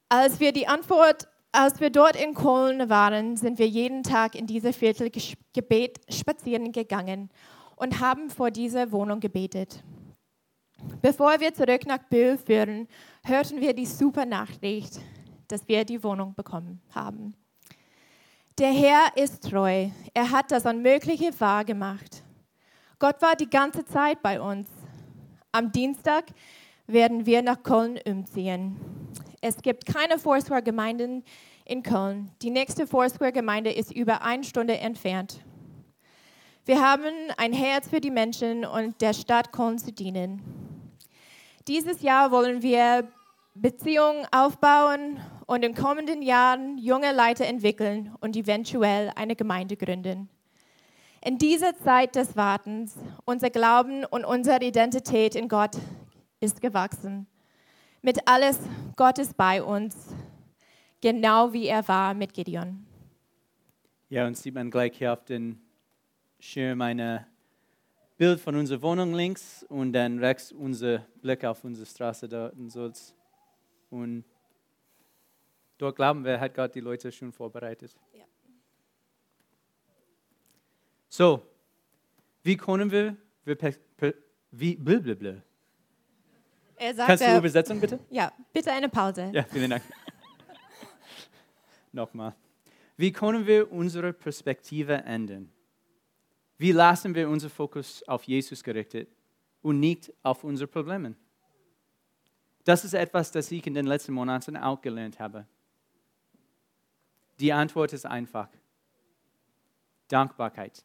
Als 0.09 0.39
wir 0.39 0.53
die 0.53 0.69
Antwort 0.69 1.27
Als 1.59 1.81
wir 1.81 1.89
dort 1.89 2.23
in 2.23 2.35
Köln 2.35 2.91
waren, 2.91 3.39
sind 3.39 3.59
wir 3.59 3.67
jeden 3.67 4.03
Tag 4.03 4.35
in 4.35 4.47
diese 4.47 4.75
Viertel 4.75 5.11
Gebet 5.55 6.01
spazieren 6.11 6.71
gegangen 6.71 7.31
und 7.77 7.99
haben 7.99 8.29
vor 8.29 8.51
dieser 8.51 8.93
Wohnung 8.93 9.21
gebetet. 9.21 9.83
Bevor 11.01 11.41
wir 11.41 11.55
zurück 11.55 11.87
nach 11.87 12.03
Bühl 12.11 12.37
führen, 12.37 12.87
hörten 13.25 13.63
wir 13.63 13.73
die 13.73 13.87
super 13.87 14.27
Nachricht, 14.27 15.01
dass 15.49 15.67
wir 15.67 15.87
die 15.87 16.05
Wohnung 16.05 16.35
bekommen 16.35 16.83
haben. 16.95 17.35
Der 18.59 18.73
Herr 18.73 19.17
ist 19.17 19.49
treu. 19.49 19.89
Er 20.13 20.31
hat 20.31 20.51
das 20.51 20.67
Unmögliche 20.67 21.31
wahr 21.41 21.65
gemacht. 21.65 22.23
Gott 22.99 23.23
war 23.23 23.35
die 23.35 23.49
ganze 23.49 23.87
Zeit 23.87 24.21
bei 24.21 24.43
uns. 24.43 24.69
Am 25.53 25.73
Dienstag 25.73 26.27
werden 26.87 27.25
wir 27.25 27.41
nach 27.41 27.63
Köln 27.63 27.99
umziehen. 28.07 28.77
Es 29.49 29.62
gibt 29.62 29.87
keine 29.87 30.19
Foursquare-Gemeinden 30.19 31.23
in 31.65 31.85
Köln. 31.85 32.33
Die 32.43 32.50
nächste 32.50 32.85
Foursquare-Gemeinde 32.85 33.71
ist 33.71 33.95
über 33.95 34.23
eine 34.23 34.43
Stunde 34.43 34.76
entfernt. 34.76 35.41
Wir 36.65 36.81
haben 36.81 37.12
ein 37.37 37.53
Herz 37.53 37.88
für 37.88 38.00
die 38.00 38.11
Menschen 38.11 38.65
und 38.65 39.00
der 39.00 39.15
Stadt 39.15 39.53
Köln 39.53 39.79
zu 39.79 39.93
dienen. 39.93 40.43
Dieses 41.69 42.03
Jahr 42.03 42.33
wollen 42.33 42.61
wir 42.62 43.07
Beziehungen 43.55 44.26
aufbauen 44.33 45.21
und 45.47 45.65
in 45.65 45.76
kommenden 45.76 46.23
Jahren 46.23 46.76
junge 46.79 47.12
Leiter 47.12 47.47
entwickeln 47.47 48.17
und 48.19 48.35
eventuell 48.35 49.12
eine 49.15 49.37
Gemeinde 49.37 49.76
gründen. 49.76 50.29
In 51.25 51.38
dieser 51.38 51.76
Zeit 51.76 52.17
des 52.17 52.35
Wartens, 52.35 52.97
unser 53.25 53.50
Glauben 53.50 54.05
und 54.07 54.25
unsere 54.25 54.65
Identität 54.65 55.37
in 55.37 55.47
Gott 55.49 55.76
ist 56.41 56.61
gewachsen. 56.61 57.29
Mit 58.07 58.21
alles, 58.25 58.61
Gott 58.95 59.19
ist 59.19 59.37
bei 59.37 59.61
uns, 59.61 60.15
genau 61.01 61.53
wie 61.53 61.67
er 61.67 61.89
war 61.89 62.15
mit 62.15 62.33
Gideon. 62.33 62.87
Ja, 64.09 64.29
und 64.29 64.37
sieht 64.37 64.55
man 64.55 64.71
gleich 64.71 64.97
hier 64.97 65.13
auf 65.13 65.25
den 65.25 65.61
Schirm 66.39 66.83
ein 66.83 67.27
Bild 68.17 68.39
von 68.39 68.55
unserer 68.55 68.81
Wohnung 68.83 69.13
links 69.13 69.65
und 69.65 69.93
dann 69.93 70.21
rechts 70.21 70.53
unser 70.53 70.99
Blick 71.21 71.45
auf 71.45 71.65
unsere 71.65 71.85
Straße 71.85 72.29
dort 72.29 72.55
in 72.55 72.71
Sulz. 72.71 73.13
Und 73.91 74.25
dort 75.77 75.97
glauben 75.97 76.25
wir, 76.25 76.39
hat 76.39 76.55
Gott 76.55 76.77
die 76.77 76.81
Leute 76.83 77.11
schon 77.11 77.33
vorbereitet. 77.33 77.97
Ja. 78.13 78.25
So, 81.09 81.43
wie 82.45 82.57
können 82.57 82.89
wir, 82.89 83.17
wir 83.45 83.59
wie, 84.53 84.77
blablabla. 84.77 85.43
Er 86.76 86.95
sagt, 86.95 87.09
Kannst 87.09 87.25
du 87.25 87.28
äh, 87.28 87.38
Übersetzung 87.38 87.80
bitte? 87.80 87.99
ja, 88.11 88.33
bitte 88.52 88.71
eine 88.71 88.88
Pause. 88.88 89.30
Ja, 89.33 89.45
vielen 89.45 89.71
Dank. 89.71 89.83
Nochmal. 91.92 92.35
Wie 92.97 93.12
können 93.12 93.47
wir 93.47 93.71
unsere 93.73 94.12
Perspektive 94.12 94.95
ändern? 94.95 95.50
Wie 96.59 96.73
lassen 96.73 97.14
wir 97.14 97.28
unseren 97.28 97.50
Fokus 97.50 98.02
auf 98.06 98.25
Jesus 98.25 98.62
gerichtet 98.62 99.09
und 99.62 99.80
nicht 99.80 100.12
auf 100.23 100.45
unsere 100.45 100.68
Probleme? 100.68 101.14
Das 102.64 102.85
ist 102.85 102.95
etwas, 102.95 103.30
das 103.30 103.50
ich 103.50 103.66
in 103.66 103.75
den 103.75 103.87
letzten 103.87 104.12
Monaten 104.12 104.56
auch 104.56 104.80
gelernt 104.80 105.18
habe. 105.18 105.47
Die 107.38 107.52
Antwort 107.52 107.92
ist 107.92 108.06
einfach. 108.06 108.49
Dankbarkeit. 110.09 110.85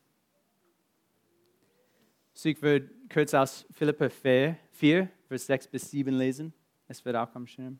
So 2.33 2.49
ich 2.49 2.61
würde 2.61 2.89
kurz 3.11 3.33
aus 3.33 3.65
Philippa 3.71 4.09
4, 4.09 4.57
4, 4.81 5.07
Vers 5.27 5.45
6 5.45 5.67
bis 5.67 5.91
7 5.91 6.11
lesen. 6.11 6.53
Es 6.87 7.05
wird 7.05 7.15
auch 7.15 7.35
am 7.35 7.45
Schirm. 7.45 7.77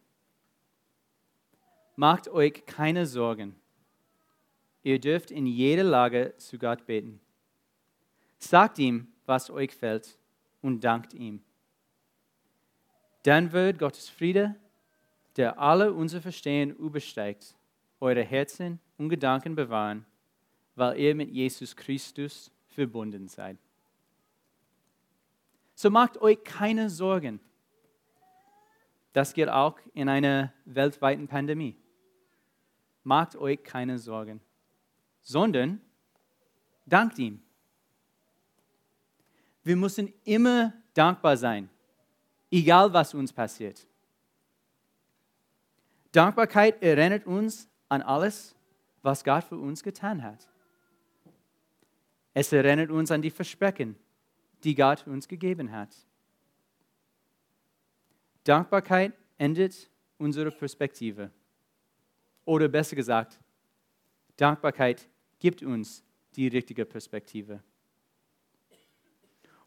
Macht 1.95 2.27
euch 2.27 2.63
keine 2.67 3.07
Sorgen. 3.07 3.55
Ihr 4.83 4.99
dürft 4.99 5.31
in 5.31 5.47
jeder 5.47 5.81
Lage 5.81 6.35
zu 6.37 6.59
Gott 6.59 6.85
beten. 6.85 7.19
Sagt 8.37 8.77
ihm, 8.77 9.07
was 9.25 9.49
euch 9.49 9.71
fällt 9.71 10.15
und 10.61 10.83
dankt 10.83 11.15
ihm. 11.15 11.41
Dann 13.23 13.51
wird 13.51 13.79
Gottes 13.79 14.07
Friede, 14.07 14.55
der 15.37 15.57
alle 15.57 15.93
unser 15.93 16.21
Verstehen 16.21 16.69
übersteigt, 16.69 17.55
eure 17.99 18.23
Herzen 18.23 18.79
und 18.99 19.09
Gedanken 19.09 19.55
bewahren, 19.55 20.05
weil 20.75 20.99
ihr 20.99 21.15
mit 21.15 21.31
Jesus 21.31 21.75
Christus 21.75 22.51
verbunden 22.67 23.27
seid. 23.27 23.57
So 25.81 25.89
macht 25.89 26.21
euch 26.21 26.43
keine 26.43 26.91
Sorgen. 26.91 27.39
Das 29.13 29.33
geht 29.33 29.49
auch 29.49 29.79
in 29.95 30.09
einer 30.09 30.53
weltweiten 30.65 31.27
Pandemie. 31.27 31.75
Macht 33.03 33.35
euch 33.35 33.63
keine 33.63 33.97
Sorgen, 33.97 34.41
sondern 35.23 35.81
dankt 36.85 37.17
ihm. 37.17 37.41
Wir 39.63 39.75
müssen 39.75 40.13
immer 40.23 40.71
dankbar 40.93 41.35
sein, 41.35 41.67
egal 42.51 42.93
was 42.93 43.15
uns 43.15 43.33
passiert. 43.33 43.87
Dankbarkeit 46.11 46.79
erinnert 46.83 47.25
uns 47.25 47.67
an 47.89 48.03
alles, 48.03 48.53
was 49.01 49.23
Gott 49.23 49.45
für 49.45 49.57
uns 49.57 49.81
getan 49.81 50.21
hat. 50.21 50.47
Es 52.35 52.53
erinnert 52.53 52.91
uns 52.91 53.09
an 53.09 53.23
die 53.23 53.31
Versprechen, 53.31 53.95
die 54.63 54.75
Gott 54.75 55.05
uns 55.07 55.27
gegeben 55.27 55.71
hat. 55.71 55.95
Dankbarkeit 58.43 59.13
ändert 59.37 59.89
unsere 60.17 60.51
Perspektive. 60.51 61.31
Oder 62.45 62.67
besser 62.67 62.95
gesagt, 62.95 63.39
Dankbarkeit 64.37 65.07
gibt 65.39 65.61
uns 65.63 66.03
die 66.35 66.47
richtige 66.47 66.85
Perspektive. 66.85 67.61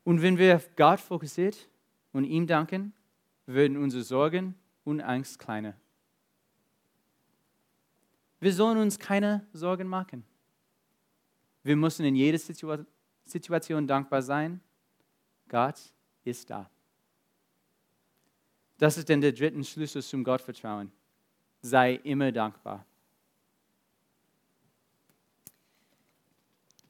Und 0.02 0.22
wenn 0.22 0.38
wir 0.38 0.56
auf 0.56 0.68
Gott 0.76 1.00
fokussiert 1.00 1.68
und 2.12 2.24
ihm 2.24 2.46
danken, 2.46 2.92
werden 3.46 3.76
unsere 3.76 4.02
Sorgen 4.02 4.54
und 4.84 5.00
Angst 5.00 5.38
kleiner. 5.38 5.74
Wir 8.40 8.52
sollen 8.52 8.78
uns 8.78 8.98
keine 8.98 9.46
Sorgen 9.52 9.88
machen. 9.88 10.24
Wir 11.62 11.76
müssen 11.76 12.04
in 12.04 12.14
jeder 12.14 12.38
Situa 12.38 12.84
Situation 13.24 13.86
dankbar 13.86 14.20
sein. 14.20 14.60
Gott 15.48 15.80
ist 16.24 16.50
da. 16.50 16.68
Das 18.78 18.96
ist 18.96 19.08
denn 19.08 19.20
der 19.20 19.32
dritte 19.32 19.62
Schlüssel 19.64 20.02
zum 20.02 20.24
Gottvertrauen. 20.24 20.90
Sei 21.62 21.94
immer 22.02 22.32
dankbar. 22.32 22.84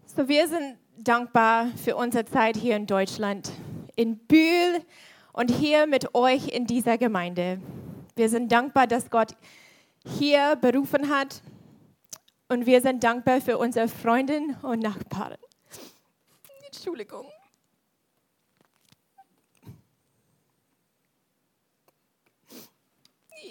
So, 0.06 0.28
wir 0.28 0.48
sind 0.48 0.78
dankbar 0.96 1.66
für 1.76 1.96
unsere 1.96 2.24
Zeit 2.24 2.56
hier 2.56 2.76
in 2.76 2.86
Deutschland, 2.86 3.50
in 3.96 4.16
Bühl 4.16 4.80
und 5.32 5.50
hier 5.50 5.86
mit 5.86 6.14
euch 6.14 6.48
in 6.48 6.66
dieser 6.66 6.98
Gemeinde. 6.98 7.60
Wir 8.14 8.28
sind 8.28 8.50
dankbar, 8.50 8.86
dass 8.86 9.10
Gott 9.10 9.36
hier 10.18 10.56
berufen 10.56 11.08
hat 11.08 11.42
und 12.48 12.66
wir 12.66 12.80
sind 12.80 13.02
dankbar 13.02 13.40
für 13.40 13.58
unsere 13.58 13.88
Freunde 13.88 14.40
und 14.62 14.80
Nachbarn. 14.80 15.36
Entschuldigung. 16.66 17.26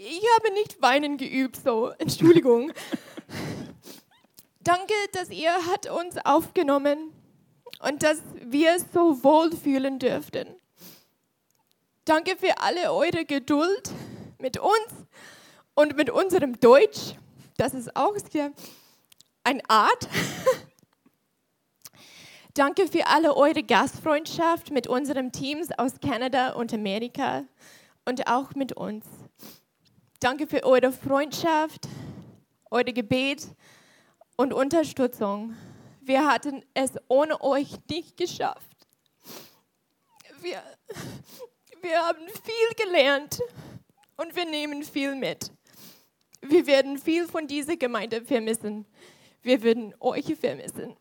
Ich 0.06 0.22
habe 0.36 0.52
nicht 0.52 0.82
weinen 0.82 1.16
geübt, 1.16 1.56
so. 1.56 1.94
Entschuldigung. 1.98 2.74
Danke, 4.60 4.94
dass 5.14 5.30
ihr 5.30 5.54
hat 5.68 5.90
uns 5.90 6.18
aufgenommen 6.26 7.14
und 7.80 8.04
dass 8.04 8.22
wir 8.42 8.80
so 8.94 9.24
wohl 9.24 9.56
fühlen 9.56 10.00
dürften. 10.00 10.58
Danke 12.04 12.36
für 12.36 12.58
alle 12.60 12.92
eure 12.92 13.24
Geduld 13.24 13.92
mit 14.40 14.60
uns 14.60 14.90
und 15.74 15.96
mit 15.96 16.10
unserem 16.10 16.60
Deutsch. 16.60 17.16
Das 17.56 17.74
ist 17.74 17.96
auch 17.96 18.18
eine 19.46 19.62
Art. 19.70 20.10
Danke 22.56 22.88
für 22.90 23.08
alle 23.08 23.38
eure 23.38 23.64
Gastfreundschaft 23.64 24.70
mit 24.70 24.88
unseren 24.88 25.32
Teams 25.32 25.70
aus 25.78 25.94
Kanada 26.02 26.56
und 26.56 26.74
Amerika 26.74 27.46
und 28.04 28.28
auch 28.28 28.54
mit 28.56 28.74
uns. 28.74 29.06
Danke 30.24 30.48
für 30.48 30.64
eure 30.64 30.94
Freundschaft, 30.94 31.90
eure 32.72 32.94
Gebet 32.94 33.46
und 34.38 34.54
Unterstützung. 34.54 35.54
Wir 36.00 36.26
hatten 36.26 36.64
es 36.74 36.94
ohne 37.10 37.42
euch 37.42 37.74
nicht 37.90 38.16
geschafft. 38.16 38.88
Wir, 40.40 40.64
wir 41.82 42.02
haben 42.08 42.26
viel 42.42 42.86
gelernt 42.86 43.42
und 44.16 44.34
wir 44.34 44.46
nehmen 44.46 44.84
viel 44.84 45.14
mit. 45.14 45.52
Wir 46.40 46.68
werden 46.68 47.00
viel 47.00 47.28
von 47.28 47.46
dieser 47.46 47.76
Gemeinde 47.76 48.24
vermissen. 48.24 48.86
Wir 49.42 49.62
werden 49.62 49.94
euch 50.00 50.34
vermissen. 50.40 50.96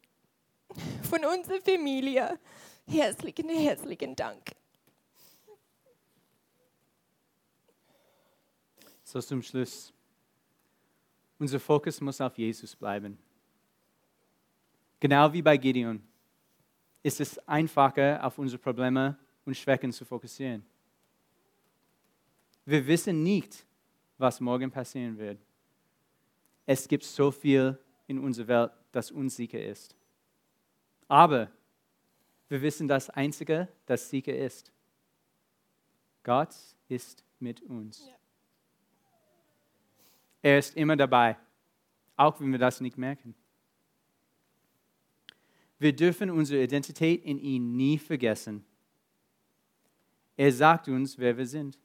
Von 1.08 1.24
unserer 1.24 1.60
Familie 1.60 2.40
herzlichen, 2.88 3.48
herzlichen 3.50 4.16
Dank. 4.16 4.61
So 9.12 9.20
zum 9.20 9.42
Schluss. 9.42 9.92
Unser 11.38 11.60
Fokus 11.60 12.00
muss 12.00 12.18
auf 12.18 12.38
Jesus 12.38 12.74
bleiben. 12.74 13.18
Genau 15.00 15.30
wie 15.30 15.42
bei 15.42 15.58
Gideon 15.58 16.02
ist 17.02 17.20
es 17.20 17.38
einfacher, 17.46 18.24
auf 18.24 18.38
unsere 18.38 18.58
Probleme 18.58 19.18
und 19.44 19.54
Schwächen 19.54 19.92
zu 19.92 20.06
fokussieren. 20.06 20.64
Wir 22.64 22.86
wissen 22.86 23.22
nicht, 23.22 23.66
was 24.16 24.40
morgen 24.40 24.70
passieren 24.70 25.18
wird. 25.18 25.38
Es 26.64 26.88
gibt 26.88 27.04
so 27.04 27.30
viel 27.30 27.78
in 28.06 28.18
unserer 28.18 28.48
Welt, 28.48 28.72
das 28.92 29.10
unsicher 29.10 29.62
ist. 29.62 29.94
Aber 31.06 31.50
wir 32.48 32.62
wissen 32.62 32.88
das 32.88 33.10
Einzige, 33.10 33.68
das 33.84 34.08
sicher 34.08 34.34
ist. 34.34 34.72
Gott 36.22 36.54
ist 36.88 37.22
mit 37.40 37.60
uns. 37.60 38.06
Ja. 38.06 38.21
Er 40.42 40.58
ist 40.58 40.76
immer 40.76 40.96
dabei, 40.96 41.36
auch 42.16 42.40
wenn 42.40 42.50
wir 42.50 42.58
das 42.58 42.80
nicht 42.80 42.98
merken. 42.98 43.34
Wir 45.78 45.94
dürfen 45.94 46.30
unsere 46.30 46.62
Identität 46.62 47.24
in 47.24 47.38
ihm 47.38 47.76
nie 47.76 47.98
vergessen. 47.98 48.64
Er 50.36 50.52
sagt 50.52 50.88
uns, 50.88 51.18
wer 51.18 51.36
wir 51.36 51.46
sind. 51.46 51.78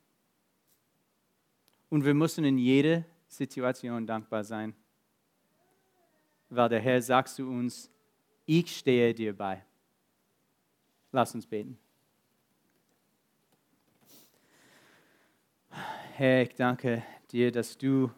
Und 1.90 2.04
wir 2.04 2.14
müssen 2.14 2.44
in 2.44 2.58
jeder 2.58 3.06
Situation 3.28 4.06
dankbar 4.06 4.44
sein, 4.44 4.76
weil 6.50 6.70
der 6.70 6.80
Herr 6.80 7.02
sagt 7.02 7.30
zu 7.30 7.48
uns, 7.48 7.90
ich 8.46 8.78
stehe 8.78 9.14
dir 9.14 9.36
bei. 9.36 9.64
Lass 11.12 11.34
uns 11.36 11.46
beten. 11.46 11.78
Herr, 16.14 16.44
ich 16.44 16.56
danke 16.56 17.04
dir, 17.32 17.52
dass 17.52 17.78
du 17.78 18.10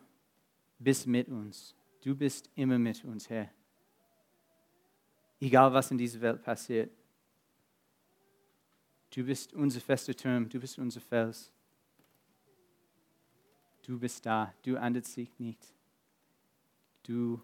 bist 0.80 1.06
mit 1.06 1.28
uns. 1.28 1.76
Du 2.02 2.16
bist 2.16 2.50
immer 2.56 2.80
mit 2.80 3.04
uns, 3.04 3.30
Herr. 3.30 3.50
Egal 5.40 5.72
was 5.74 5.92
in 5.92 5.98
dieser 5.98 6.22
Welt 6.22 6.42
passiert. 6.42 6.92
Du 9.12 9.24
bist 9.24 9.54
unser 9.54 9.82
fester 9.82 10.14
Turm, 10.16 10.48
du 10.48 10.60
bist 10.60 10.78
unser 10.78 11.02
Fels. 11.02 11.52
Du 13.82 14.00
bist 14.00 14.26
da, 14.26 14.54
du 14.62 14.76
änderst 14.76 15.18
dich 15.18 15.38
nicht. 15.40 15.74
Du 17.04 17.42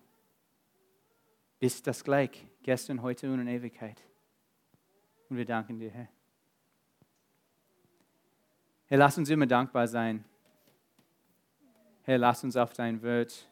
bist 1.59 1.87
das 1.87 2.03
gleich, 2.03 2.45
gestern, 2.61 3.01
heute 3.01 3.31
und 3.31 3.39
in 3.39 3.47
Ewigkeit. 3.47 4.01
Und 5.29 5.37
wir 5.37 5.45
danken 5.45 5.79
dir, 5.79 5.89
Herr. 5.89 6.09
Herr, 8.85 8.97
lass 8.99 9.17
uns 9.17 9.29
immer 9.29 9.47
dankbar 9.47 9.87
sein 9.87 10.23
Herr, 12.05 12.19
lass 12.19 12.43
uns 12.43 12.55
auf 12.55 12.71
dein 12.73 13.01
Wort, 13.01 13.49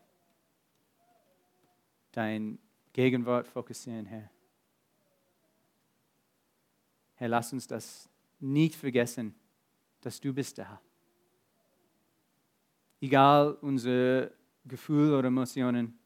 dein 2.11 2.59
Gegenwart 2.93 3.47
fokussieren, 3.47 4.05
Herr. 4.05 4.29
Herr, 7.15 7.29
lass 7.29 7.51
uns 7.51 7.65
das 7.65 8.07
nicht 8.39 8.75
vergessen, 8.75 9.33
dass 10.01 10.21
du 10.21 10.31
bist 10.31 10.59
da. 10.59 10.79
Egal 13.01 13.57
unsere 13.61 14.31
Gefühle 14.65 15.17
oder 15.17 15.29
Emotionen, 15.29 15.97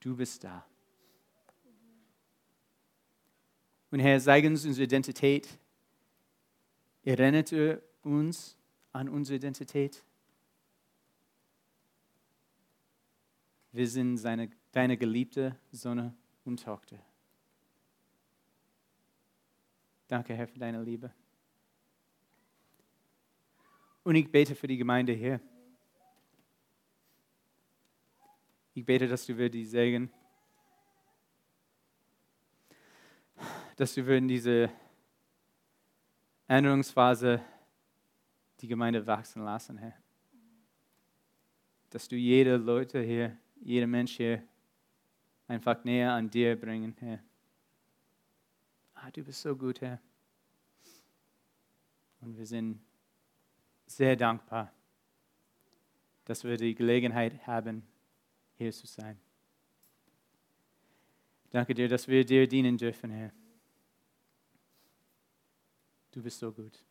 du 0.00 0.16
bist 0.16 0.42
da. 0.42 0.66
Und 3.92 4.00
Herr, 4.00 4.18
zeig 4.18 4.44
uns 4.44 4.64
unsere 4.64 4.86
Identität. 4.86 5.56
Erinnert 7.04 7.54
uns 8.02 8.58
an 8.90 9.08
unsere 9.08 9.36
Identität. 9.36 10.02
Wir 13.72 13.86
sind 13.86 14.16
seine, 14.16 14.50
deine 14.72 14.96
geliebte 14.96 15.56
Sonne 15.70 16.14
und 16.44 16.62
Tochter. 16.62 16.98
Danke, 20.08 20.34
Herr, 20.34 20.48
für 20.48 20.58
deine 20.58 20.82
Liebe. 20.82 21.12
Und 24.02 24.16
ich 24.16 24.30
bete 24.30 24.56
für 24.56 24.66
die 24.66 24.76
Gemeinde 24.76 25.12
hier. 25.12 25.40
Ich 28.74 28.84
bete, 28.84 29.06
dass 29.06 29.24
du 29.26 29.36
wir 29.36 29.48
die 29.48 29.64
Segen, 29.64 30.10
dass 33.76 33.94
du 33.94 34.04
wir 34.04 34.16
in 34.16 34.26
diese 34.26 34.68
Änderungsphase 36.48 37.40
die 38.60 38.66
Gemeinde 38.66 39.06
wachsen 39.06 39.44
lassen, 39.44 39.78
Herr. 39.78 39.94
Dass 41.90 42.08
du 42.08 42.16
jede 42.16 42.56
Leute 42.56 43.00
hier 43.00 43.38
jeder 43.60 43.86
Mensch 43.86 44.16
hier 44.16 44.42
einfach 45.46 45.84
näher 45.84 46.12
an 46.12 46.30
dir 46.30 46.58
bringen, 46.58 46.94
Herr. 46.98 47.22
Ah, 48.94 49.10
du 49.10 49.22
bist 49.22 49.40
so 49.40 49.56
gut, 49.56 49.80
Herr. 49.80 50.00
Und 52.20 52.36
wir 52.36 52.46
sind 52.46 52.80
sehr 53.86 54.16
dankbar, 54.16 54.72
dass 56.24 56.44
wir 56.44 56.56
die 56.56 56.74
Gelegenheit 56.74 57.46
haben, 57.46 57.82
hier 58.56 58.72
zu 58.72 58.86
sein. 58.86 59.18
Danke 61.50 61.74
dir, 61.74 61.88
dass 61.88 62.06
wir 62.06 62.24
dir 62.24 62.46
dienen 62.46 62.76
dürfen, 62.76 63.10
Herr. 63.10 63.32
Du 66.12 66.22
bist 66.22 66.38
so 66.38 66.52
gut. 66.52 66.84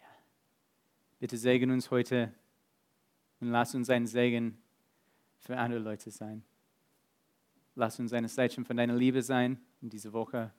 Ja. 0.00 0.06
Bitte 1.18 1.36
segne 1.36 1.72
uns 1.72 1.90
heute 1.90 2.32
und 3.44 3.50
lass 3.50 3.74
uns 3.74 3.90
ein 3.90 4.06
Segen 4.06 4.56
für 5.36 5.58
andere 5.58 5.78
Leute 5.78 6.10
sein. 6.10 6.42
Lass 7.74 8.00
uns 8.00 8.14
eine 8.14 8.26
Zeichen 8.26 8.64
von 8.64 8.74
deiner 8.74 8.96
Liebe 8.96 9.20
sein 9.20 9.60
in 9.82 9.90
dieser 9.90 10.14
Woche. 10.14 10.50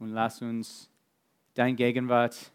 Und 0.00 0.10
lass 0.10 0.42
uns 0.42 0.90
dein 1.54 1.76
Gegenwart 1.76 2.50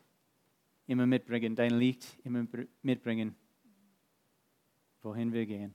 immer 0.88 1.06
mitbringen, 1.06 1.56
dein 1.56 1.80
Licht 1.80 2.06
immer 2.26 2.46
mitbringen, 2.82 3.34
wohin 5.02 5.32
wir 5.32 5.46
gehen. 5.46 5.74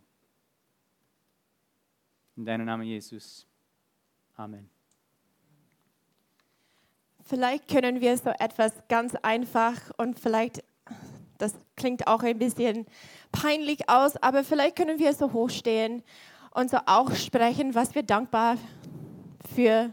In 2.36 2.44
deinem 2.44 2.66
Namen, 2.66 2.86
Jesus. 2.86 3.46
Amen. 4.34 4.68
Vielleicht 7.22 7.66
können 7.66 8.02
wir 8.02 8.18
so 8.18 8.28
etwas 8.28 8.74
ganz 8.88 9.14
einfach 9.14 9.90
und 9.96 10.20
vielleicht 10.20 10.62
das 11.38 11.54
klingt 11.76 12.06
auch 12.06 12.22
ein 12.22 12.38
bisschen 12.38 12.86
peinlich 13.32 13.88
aus, 13.88 14.16
aber 14.16 14.44
vielleicht 14.44 14.76
können 14.76 14.98
wir 14.98 15.12
so 15.12 15.32
hochstehen 15.32 16.02
und 16.54 16.70
so 16.70 16.78
auch 16.86 17.14
sprechen, 17.14 17.74
was 17.74 17.94
wir 17.94 18.02
dankbar 18.02 18.56
für. 19.54 19.92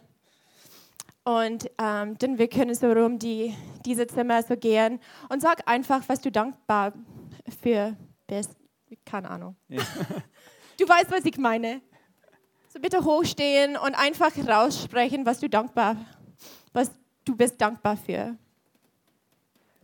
Und 1.25 1.69
ähm, 1.77 2.17
dann 2.17 2.37
wir 2.37 2.49
können 2.49 2.75
so 2.75 2.91
rum 2.91 3.17
die, 3.19 3.55
diese 3.85 4.07
Zimmer 4.07 4.43
so 4.43 4.57
gehen 4.57 4.99
und 5.29 5.41
sag 5.41 5.67
einfach, 5.69 6.03
was 6.07 6.21
du 6.21 6.31
dankbar 6.31 6.93
für 7.61 7.95
bist. 8.27 8.55
Keine 9.05 9.29
Ahnung. 9.29 9.55
Ja. 9.67 9.81
Du 10.79 10.89
weißt, 10.89 11.11
was 11.11 11.23
ich 11.23 11.37
meine. 11.37 11.81
So 12.67 12.79
bitte 12.79 13.05
hochstehen 13.05 13.77
und 13.77 13.93
einfach 13.93 14.31
raussprechen, 14.35 15.23
was 15.23 15.39
du 15.39 15.47
dankbar, 15.47 15.97
was 16.73 16.89
du 17.23 17.35
bist 17.35 17.61
dankbar 17.61 17.95
für 17.95 18.35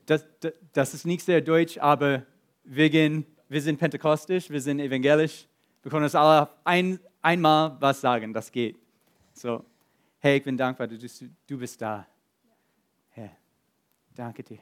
das, 0.09 0.25
das, 0.73 0.93
ist 0.93 1.05
nicht 1.05 1.23
sehr 1.23 1.41
deutsch, 1.41 1.77
aber 1.77 2.23
wir, 2.63 2.89
gehen, 2.89 3.25
wir 3.47 3.61
sind 3.61 3.77
pentekostisch, 3.77 4.49
wir 4.49 4.61
sind 4.61 4.79
evangelisch. 4.79 5.47
Wir 5.83 5.91
können 5.91 6.03
uns 6.03 6.15
alle 6.15 6.49
ein, 6.63 6.99
einmal 7.21 7.77
was 7.79 8.01
sagen, 8.01 8.33
das 8.33 8.51
geht. 8.51 8.77
So, 9.33 9.63
hey, 10.17 10.37
ich 10.37 10.43
bin 10.43 10.57
dankbar, 10.57 10.87
du, 10.87 10.97
du 10.97 11.57
bist 11.57 11.81
da. 11.81 12.07
Hey, 13.09 13.29
danke 14.15 14.43
dir. 14.43 14.59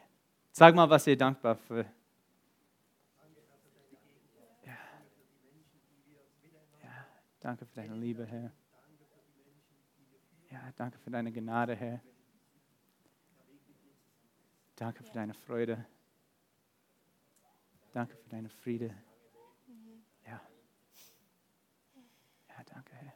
Sag 0.51 0.75
mal, 0.75 0.89
was 0.89 1.07
ihr 1.07 1.17
dankbar 1.17 1.55
für. 1.55 1.85
Ja. 4.65 4.77
ja, 6.83 7.05
danke 7.39 7.65
für 7.65 7.75
deine 7.75 7.95
Liebe, 7.95 8.25
Herr. 8.25 8.51
Ja, 10.51 10.59
danke 10.75 10.97
für 10.99 11.09
deine 11.09 11.31
Gnade, 11.31 11.75
Herr. 11.75 12.01
Danke 14.77 15.03
für 15.03 15.11
deine 15.11 15.33
Freude. 15.33 15.83
Danke 17.93 18.15
für 18.15 18.29
deine 18.29 18.47
Friede. 18.47 18.93
Ja. 20.23 20.39
Ja, 22.47 22.63
danke, 22.63 22.95
Herr. 22.95 23.13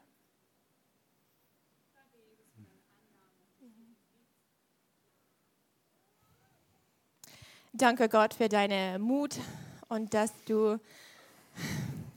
Danke 7.74 8.10
Gott 8.10 8.34
für 8.34 8.50
deine 8.50 8.98
Mut 8.98 9.40
und 9.88 10.16
dass 10.16 10.34
du 10.46 10.80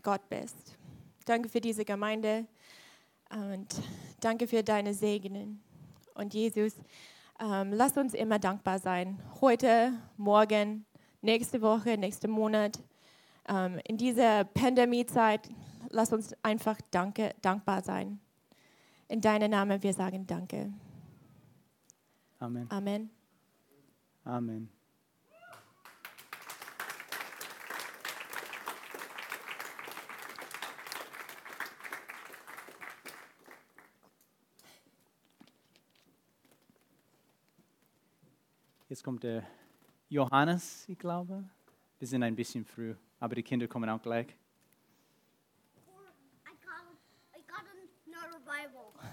Gott 0.02 0.26
bist. 0.30 0.74
Danke 1.26 1.50
für 1.50 1.60
diese 1.60 1.84
Gemeinde 1.84 2.46
und 3.28 3.68
danke 4.20 4.48
für 4.48 4.62
deine 4.62 4.94
Segnen. 4.94 5.62
Und 6.14 6.32
Jesus, 6.32 6.72
ähm, 7.40 7.72
lass 7.72 7.96
uns 7.96 8.14
immer 8.14 8.38
dankbar 8.38 8.78
sein. 8.78 9.20
Heute, 9.40 9.92
morgen, 10.16 10.84
nächste 11.22 11.60
Woche, 11.62 11.98
nächsten 11.98 12.30
Monat. 12.30 12.78
Ähm, 13.48 13.80
in 13.84 13.96
dieser 13.96 14.44
Pandemiezeit, 14.44 15.48
lass 15.90 16.12
uns 16.12 16.34
einfach 16.42 16.78
danke, 16.90 17.34
dankbar 17.42 17.82
sein. 17.82 18.20
In 19.08 19.20
deinem 19.20 19.50
Namen, 19.50 19.82
wir 19.82 19.92
sagen 19.92 20.26
Danke. 20.26 20.72
Amen. 22.38 22.66
Amen. 22.70 23.10
Amen. 24.24 24.68
Jetzt 38.86 39.02
kommt 39.02 39.22
der 39.22 39.46
Johannes, 40.10 40.84
ich 40.88 40.98
glaube. 40.98 41.42
Wir 41.98 42.06
sind 42.06 42.22
ein 42.22 42.36
bisschen 42.36 42.66
früh, 42.66 42.94
aber 43.18 43.34
die 43.34 43.42
Kinder 43.42 43.66
kommen 43.66 43.88
auch 43.88 44.02
gleich. 44.02 44.26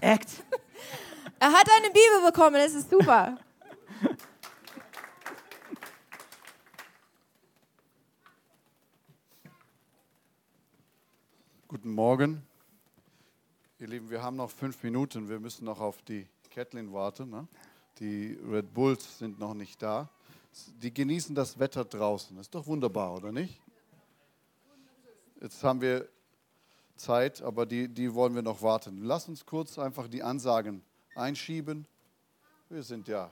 Echt? 0.01 0.43
Er 1.39 1.51
hat 1.53 1.69
eine 1.77 1.87
Bibel 1.87 2.25
bekommen, 2.25 2.55
das 2.55 2.73
ist 2.73 2.89
super. 2.89 3.37
Guten 11.67 11.91
Morgen. 11.91 12.45
Ihr 13.79 13.87
Lieben, 13.87 14.09
wir 14.09 14.21
haben 14.21 14.35
noch 14.35 14.49
fünf 14.49 14.83
Minuten. 14.83 15.29
Wir 15.29 15.39
müssen 15.39 15.63
noch 15.63 15.79
auf 15.79 16.01
die 16.01 16.27
Catlin 16.49 16.91
warten. 16.91 17.29
Ne? 17.29 17.47
Die 17.99 18.37
Red 18.49 18.73
Bulls 18.73 19.19
sind 19.19 19.39
noch 19.39 19.53
nicht 19.53 19.81
da. 19.81 20.09
Die 20.81 20.93
genießen 20.93 21.35
das 21.35 21.59
Wetter 21.59 21.85
draußen. 21.85 22.37
Ist 22.37 22.53
doch 22.53 22.67
wunderbar, 22.67 23.15
oder 23.15 23.31
nicht? 23.31 23.59
Jetzt 25.39 25.63
haben 25.63 25.81
wir 25.81 26.07
Zeit, 26.95 27.41
aber 27.41 27.65
die, 27.65 27.87
die 27.87 28.13
wollen 28.13 28.35
wir 28.35 28.41
noch 28.41 28.61
warten. 28.61 29.03
Lass 29.03 29.27
uns 29.27 29.45
kurz 29.45 29.79
einfach 29.79 30.07
die 30.07 30.21
Ansagen 30.21 30.83
einschieben. 31.15 31.87
Wir 32.69 32.83
sind 32.83 33.07
ja 33.07 33.31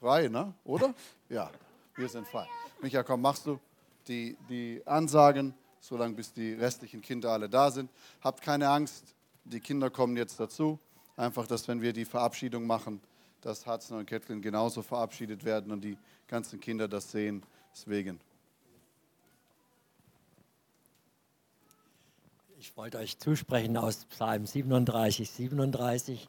frei, 0.00 0.28
ne? 0.28 0.54
oder? 0.64 0.94
Ja, 1.28 1.50
wir 1.96 2.08
sind 2.08 2.26
frei. 2.26 2.46
Micha, 2.80 3.02
komm, 3.02 3.20
machst 3.20 3.46
du 3.46 3.58
die, 4.08 4.36
die 4.48 4.82
Ansagen, 4.86 5.54
solange 5.80 6.14
bis 6.14 6.32
die 6.32 6.54
restlichen 6.54 7.00
Kinder 7.00 7.30
alle 7.30 7.48
da 7.48 7.70
sind. 7.70 7.90
Habt 8.20 8.42
keine 8.42 8.68
Angst, 8.68 9.14
die 9.44 9.60
Kinder 9.60 9.90
kommen 9.90 10.16
jetzt 10.16 10.40
dazu. 10.40 10.78
Einfach, 11.16 11.46
dass 11.46 11.68
wenn 11.68 11.80
wir 11.80 11.92
die 11.92 12.04
Verabschiedung 12.04 12.66
machen, 12.66 13.00
dass 13.44 13.66
Hudson 13.66 13.98
und 13.98 14.06
Kathleen 14.06 14.40
genauso 14.40 14.82
verabschiedet 14.82 15.44
werden 15.44 15.72
und 15.72 15.82
die 15.82 15.98
ganzen 16.26 16.60
Kinder 16.60 16.88
das 16.88 17.10
sehen. 17.10 17.42
Deswegen. 17.72 18.20
Ich 22.58 22.76
wollte 22.76 22.98
euch 22.98 23.18
zusprechen 23.18 23.76
aus 23.76 24.06
Psalm 24.06 24.46
37, 24.46 25.30
37. 25.30 26.28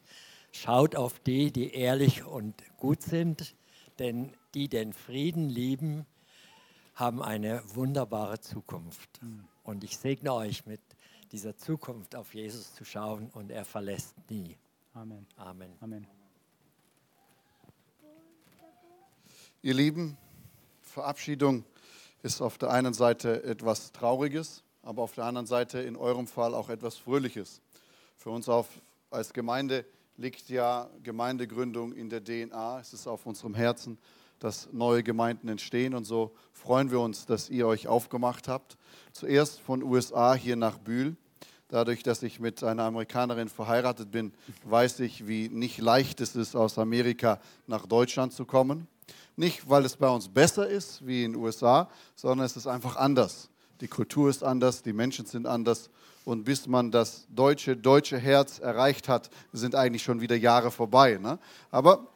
Schaut 0.51 0.95
auf 0.95 1.19
die, 1.19 1.51
die 1.51 1.73
ehrlich 1.73 2.25
und 2.25 2.55
gut 2.77 3.01
sind, 3.01 3.55
denn 3.99 4.33
die 4.53 4.67
den 4.67 4.91
Frieden 4.93 5.49
lieben, 5.49 6.05
haben 6.93 7.21
eine 7.21 7.61
wunderbare 7.73 8.39
Zukunft. 8.39 9.21
Und 9.63 9.83
ich 9.83 9.97
segne 9.97 10.33
euch 10.33 10.65
mit 10.65 10.81
dieser 11.31 11.57
Zukunft 11.57 12.15
auf 12.15 12.33
Jesus 12.33 12.73
zu 12.73 12.85
schauen 12.85 13.29
und 13.33 13.51
er 13.51 13.65
verlässt 13.65 14.15
nie. 14.29 14.57
Amen. 14.93 15.25
Amen. 15.37 15.73
Amen. 15.81 16.24
Ihr 19.65 19.73
Lieben, 19.73 20.15
Verabschiedung 20.83 21.63
ist 22.21 22.39
auf 22.39 22.59
der 22.59 22.69
einen 22.69 22.93
Seite 22.93 23.43
etwas 23.43 23.91
Trauriges, 23.91 24.61
aber 24.83 25.01
auf 25.01 25.13
der 25.13 25.23
anderen 25.23 25.47
Seite 25.47 25.79
in 25.79 25.95
eurem 25.95 26.27
Fall 26.27 26.53
auch 26.53 26.69
etwas 26.69 26.97
Fröhliches. 26.97 27.61
Für 28.15 28.29
uns 28.29 28.47
auf, 28.47 28.67
als 29.09 29.33
Gemeinde 29.33 29.83
liegt 30.17 30.49
ja 30.49 30.87
Gemeindegründung 31.01 31.93
in 31.93 32.11
der 32.11 32.23
DNA. 32.23 32.79
Es 32.79 32.93
ist 32.93 33.07
auf 33.07 33.25
unserem 33.25 33.55
Herzen, 33.55 33.97
dass 34.37 34.71
neue 34.71 35.01
Gemeinden 35.01 35.47
entstehen. 35.47 35.95
Und 35.95 36.03
so 36.03 36.35
freuen 36.53 36.91
wir 36.91 36.99
uns, 36.99 37.25
dass 37.25 37.49
ihr 37.49 37.65
euch 37.65 37.87
aufgemacht 37.87 38.47
habt. 38.47 38.77
Zuerst 39.13 39.59
von 39.61 39.81
USA 39.81 40.35
hier 40.35 40.57
nach 40.57 40.77
Bühl. 40.77 41.17
Dadurch, 41.69 42.03
dass 42.03 42.21
ich 42.21 42.39
mit 42.39 42.63
einer 42.63 42.83
Amerikanerin 42.83 43.49
verheiratet 43.49 44.11
bin, 44.11 44.31
weiß 44.65 44.99
ich, 44.99 45.27
wie 45.27 45.49
nicht 45.49 45.79
leicht 45.79 46.21
es 46.21 46.35
ist, 46.35 46.55
aus 46.55 46.77
Amerika 46.77 47.39
nach 47.65 47.87
Deutschland 47.87 48.31
zu 48.31 48.45
kommen. 48.45 48.87
Nicht, 49.35 49.69
weil 49.69 49.85
es 49.85 49.97
bei 49.97 50.09
uns 50.09 50.29
besser 50.29 50.67
ist 50.67 51.05
wie 51.05 51.23
in 51.23 51.33
den 51.33 51.41
USA, 51.41 51.89
sondern 52.15 52.45
es 52.45 52.55
ist 52.55 52.67
einfach 52.67 52.95
anders. 52.95 53.49
Die 53.81 53.87
Kultur 53.87 54.29
ist 54.29 54.43
anders, 54.43 54.81
die 54.81 54.93
Menschen 54.93 55.25
sind 55.25 55.45
anders. 55.45 55.89
Und 56.23 56.45
bis 56.45 56.67
man 56.67 56.91
das 56.91 57.27
deutsche, 57.29 57.75
deutsche 57.75 58.17
Herz 58.17 58.59
erreicht 58.59 59.09
hat, 59.09 59.29
sind 59.51 59.75
eigentlich 59.75 60.03
schon 60.03 60.21
wieder 60.21 60.35
Jahre 60.35 60.71
vorbei. 60.71 61.19
Ne? 61.21 61.37
Aber 61.69 62.07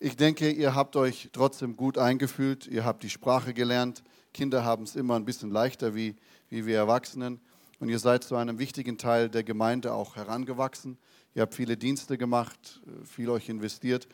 ich 0.00 0.16
denke, 0.16 0.50
ihr 0.50 0.74
habt 0.74 0.96
euch 0.96 1.28
trotzdem 1.32 1.76
gut 1.76 1.98
eingefühlt, 1.98 2.66
ihr 2.66 2.84
habt 2.84 3.02
die 3.02 3.10
Sprache 3.10 3.54
gelernt. 3.54 4.02
Kinder 4.32 4.64
haben 4.64 4.84
es 4.84 4.96
immer 4.96 5.14
ein 5.14 5.24
bisschen 5.24 5.50
leichter 5.50 5.94
wie, 5.94 6.16
wie 6.48 6.66
wir 6.66 6.76
Erwachsenen. 6.76 7.40
Und 7.78 7.90
ihr 7.90 7.98
seid 7.98 8.24
zu 8.24 8.36
einem 8.36 8.58
wichtigen 8.58 8.98
Teil 8.98 9.28
der 9.28 9.44
Gemeinde 9.44 9.92
auch 9.92 10.16
herangewachsen. 10.16 10.98
Ihr 11.34 11.42
habt 11.42 11.54
viele 11.54 11.76
Dienste 11.76 12.16
gemacht, 12.16 12.80
viel 13.04 13.28
euch 13.30 13.48
investiert. 13.48 14.08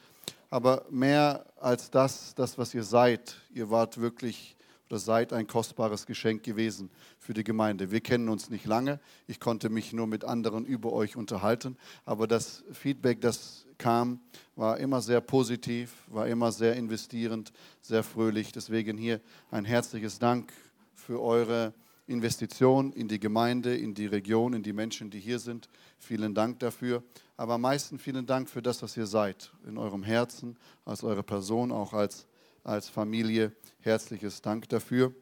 Aber 0.50 0.84
mehr 0.90 1.46
als 1.60 1.90
das, 1.90 2.34
das, 2.34 2.58
was 2.58 2.74
ihr 2.74 2.82
seid, 2.82 3.36
ihr 3.54 3.70
wart 3.70 4.00
wirklich 4.00 4.56
oder 4.90 4.98
seid 4.98 5.32
ein 5.32 5.46
kostbares 5.46 6.04
Geschenk 6.04 6.42
gewesen 6.42 6.90
für 7.16 7.32
die 7.32 7.44
Gemeinde. 7.44 7.92
Wir 7.92 8.00
kennen 8.00 8.28
uns 8.28 8.50
nicht 8.50 8.66
lange. 8.66 8.98
Ich 9.28 9.38
konnte 9.38 9.70
mich 9.70 9.92
nur 9.92 10.08
mit 10.08 10.24
anderen 10.24 10.66
über 10.66 10.92
euch 10.92 11.16
unterhalten. 11.16 11.76
Aber 12.04 12.26
das 12.26 12.64
Feedback, 12.72 13.20
das 13.20 13.66
kam, 13.78 14.20
war 14.56 14.78
immer 14.78 15.00
sehr 15.00 15.20
positiv, 15.20 15.92
war 16.08 16.26
immer 16.26 16.50
sehr 16.50 16.74
investierend, 16.74 17.52
sehr 17.80 18.02
fröhlich. 18.02 18.50
Deswegen 18.50 18.98
hier 18.98 19.20
ein 19.52 19.64
herzliches 19.64 20.18
Dank 20.18 20.52
für 20.92 21.22
eure 21.22 21.72
Investition 22.10 22.92
in 22.92 23.06
die 23.06 23.20
Gemeinde, 23.20 23.76
in 23.76 23.94
die 23.94 24.06
Region, 24.06 24.52
in 24.52 24.64
die 24.64 24.72
Menschen, 24.72 25.10
die 25.10 25.20
hier 25.20 25.38
sind. 25.38 25.68
Vielen 25.98 26.34
Dank 26.34 26.58
dafür. 26.58 27.04
Aber 27.36 27.54
am 27.54 27.60
meisten 27.60 27.98
vielen 27.98 28.26
Dank 28.26 28.50
für 28.50 28.60
das, 28.60 28.82
was 28.82 28.96
ihr 28.96 29.06
seid, 29.06 29.52
in 29.66 29.78
eurem 29.78 30.02
Herzen, 30.02 30.56
als 30.84 31.04
eure 31.04 31.22
Person, 31.22 31.70
auch 31.70 31.92
als, 31.92 32.26
als 32.64 32.88
Familie. 32.88 33.52
Herzliches 33.80 34.42
Dank 34.42 34.68
dafür. 34.68 35.14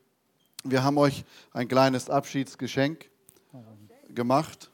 Wir 0.64 0.82
haben 0.82 0.96
euch 0.96 1.24
ein 1.52 1.68
kleines 1.68 2.08
Abschiedsgeschenk 2.08 3.10
gemacht. 4.08 4.70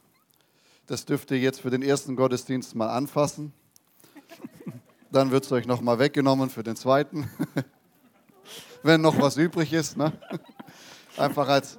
Das 0.86 1.04
dürft 1.04 1.32
ihr 1.32 1.38
jetzt 1.38 1.60
für 1.60 1.70
den 1.70 1.82
ersten 1.82 2.14
Gottesdienst 2.14 2.74
mal 2.76 2.90
anfassen. 2.90 3.52
Dann 5.10 5.30
wird 5.30 5.44
es 5.44 5.52
euch 5.52 5.66
nochmal 5.66 5.98
weggenommen 5.98 6.48
für 6.48 6.62
den 6.62 6.76
zweiten. 6.76 7.28
Wenn 8.82 9.00
noch 9.00 9.20
was 9.20 9.36
übrig 9.36 9.72
ist. 9.72 9.96
Ne? 9.96 10.12
Einfach 11.16 11.48
als, 11.48 11.78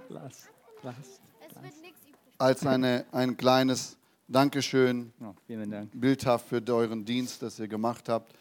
als 2.38 2.66
eine, 2.66 3.06
ein 3.12 3.36
kleines 3.36 3.98
Dankeschön, 4.28 5.12
Oh, 5.22 5.34
Dank. 5.48 5.92
bildhaft 5.94 6.48
für 6.48 6.64
euren 6.68 7.06
Dienst, 7.06 7.42
das 7.42 7.60
ihr 7.60 7.68
gemacht 7.68 8.08
habt. 8.10 8.34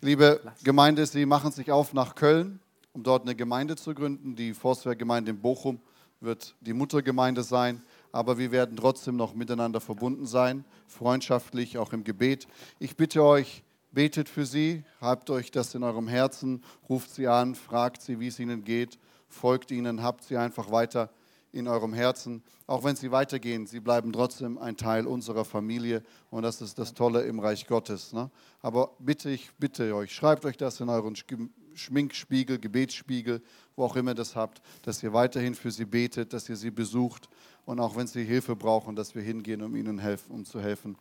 Liebe 0.00 0.40
Gemeinde, 0.62 1.04
Sie 1.06 1.26
machen 1.26 1.50
sich 1.50 1.72
auf 1.72 1.92
nach 1.92 2.14
Köln, 2.14 2.60
um 2.92 3.02
dort 3.02 3.22
eine 3.22 3.34
Gemeinde 3.34 3.76
zu 3.76 3.94
gründen. 3.94 4.36
Die 4.36 4.54
Forstwehrgemeinde 4.54 5.32
in 5.32 5.40
Bochum 5.40 5.80
wird 6.20 6.54
die 6.60 6.72
Muttergemeinde 6.72 7.42
sein, 7.42 7.82
aber 8.12 8.38
wir 8.38 8.52
werden 8.52 8.76
trotzdem 8.76 9.16
noch 9.16 9.34
miteinander 9.34 9.80
verbunden 9.80 10.26
sein, 10.26 10.64
freundschaftlich, 10.86 11.78
auch 11.78 11.92
im 11.92 12.04
Gebet. 12.04 12.46
Ich 12.78 12.96
bitte 12.96 13.22
euch, 13.24 13.64
betet 13.90 14.28
für 14.28 14.46
sie, 14.46 14.84
habt 15.00 15.30
euch 15.30 15.50
das 15.50 15.74
in 15.74 15.82
eurem 15.82 16.06
Herzen, 16.08 16.62
ruft 16.88 17.10
sie 17.10 17.26
an, 17.26 17.54
fragt 17.56 18.02
sie, 18.02 18.20
wie 18.20 18.28
es 18.28 18.38
ihnen 18.38 18.64
geht, 18.64 18.98
folgt 19.28 19.70
ihnen, 19.70 20.02
habt 20.02 20.24
sie 20.24 20.36
einfach 20.36 20.70
weiter 20.70 21.10
in 21.52 21.66
eurem 21.66 21.94
Herzen. 21.94 22.42
Auch 22.66 22.84
wenn 22.84 22.94
sie 22.96 23.10
weitergehen, 23.10 23.66
sie 23.66 23.80
bleiben 23.80 24.12
trotzdem 24.12 24.58
ein 24.58 24.76
Teil 24.76 25.06
unserer 25.06 25.44
Familie 25.44 26.02
und 26.30 26.42
das 26.42 26.60
ist 26.60 26.78
das 26.78 26.92
Tolle 26.92 27.22
im 27.22 27.38
Reich 27.38 27.66
Gottes. 27.66 28.12
Ne? 28.12 28.30
Aber 28.60 28.90
bitte, 28.98 29.30
ich 29.30 29.50
bitte 29.58 29.94
euch, 29.94 30.14
schreibt 30.14 30.44
euch 30.44 30.56
das 30.56 30.80
in 30.80 30.88
euren 30.90 31.14
Sch- 31.14 31.48
Schminkspiegel, 31.74 32.58
Gebetsspiegel, 32.58 33.40
wo 33.76 33.84
auch 33.84 33.96
immer 33.96 34.10
ihr 34.10 34.14
das 34.14 34.36
habt, 34.36 34.60
dass 34.82 35.02
ihr 35.02 35.12
weiterhin 35.12 35.54
für 35.54 35.70
sie 35.70 35.84
betet, 35.86 36.32
dass 36.32 36.48
ihr 36.48 36.56
sie 36.56 36.70
besucht 36.70 37.28
und 37.64 37.80
auch 37.80 37.96
wenn 37.96 38.06
sie 38.06 38.24
Hilfe 38.24 38.56
brauchen, 38.56 38.96
dass 38.96 39.14
wir 39.14 39.22
hingehen, 39.22 39.62
um 39.62 39.74
ihnen 39.76 39.98
helfen, 39.98 40.32
um 40.32 40.44
zu 40.44 40.60
helfen, 40.60 40.96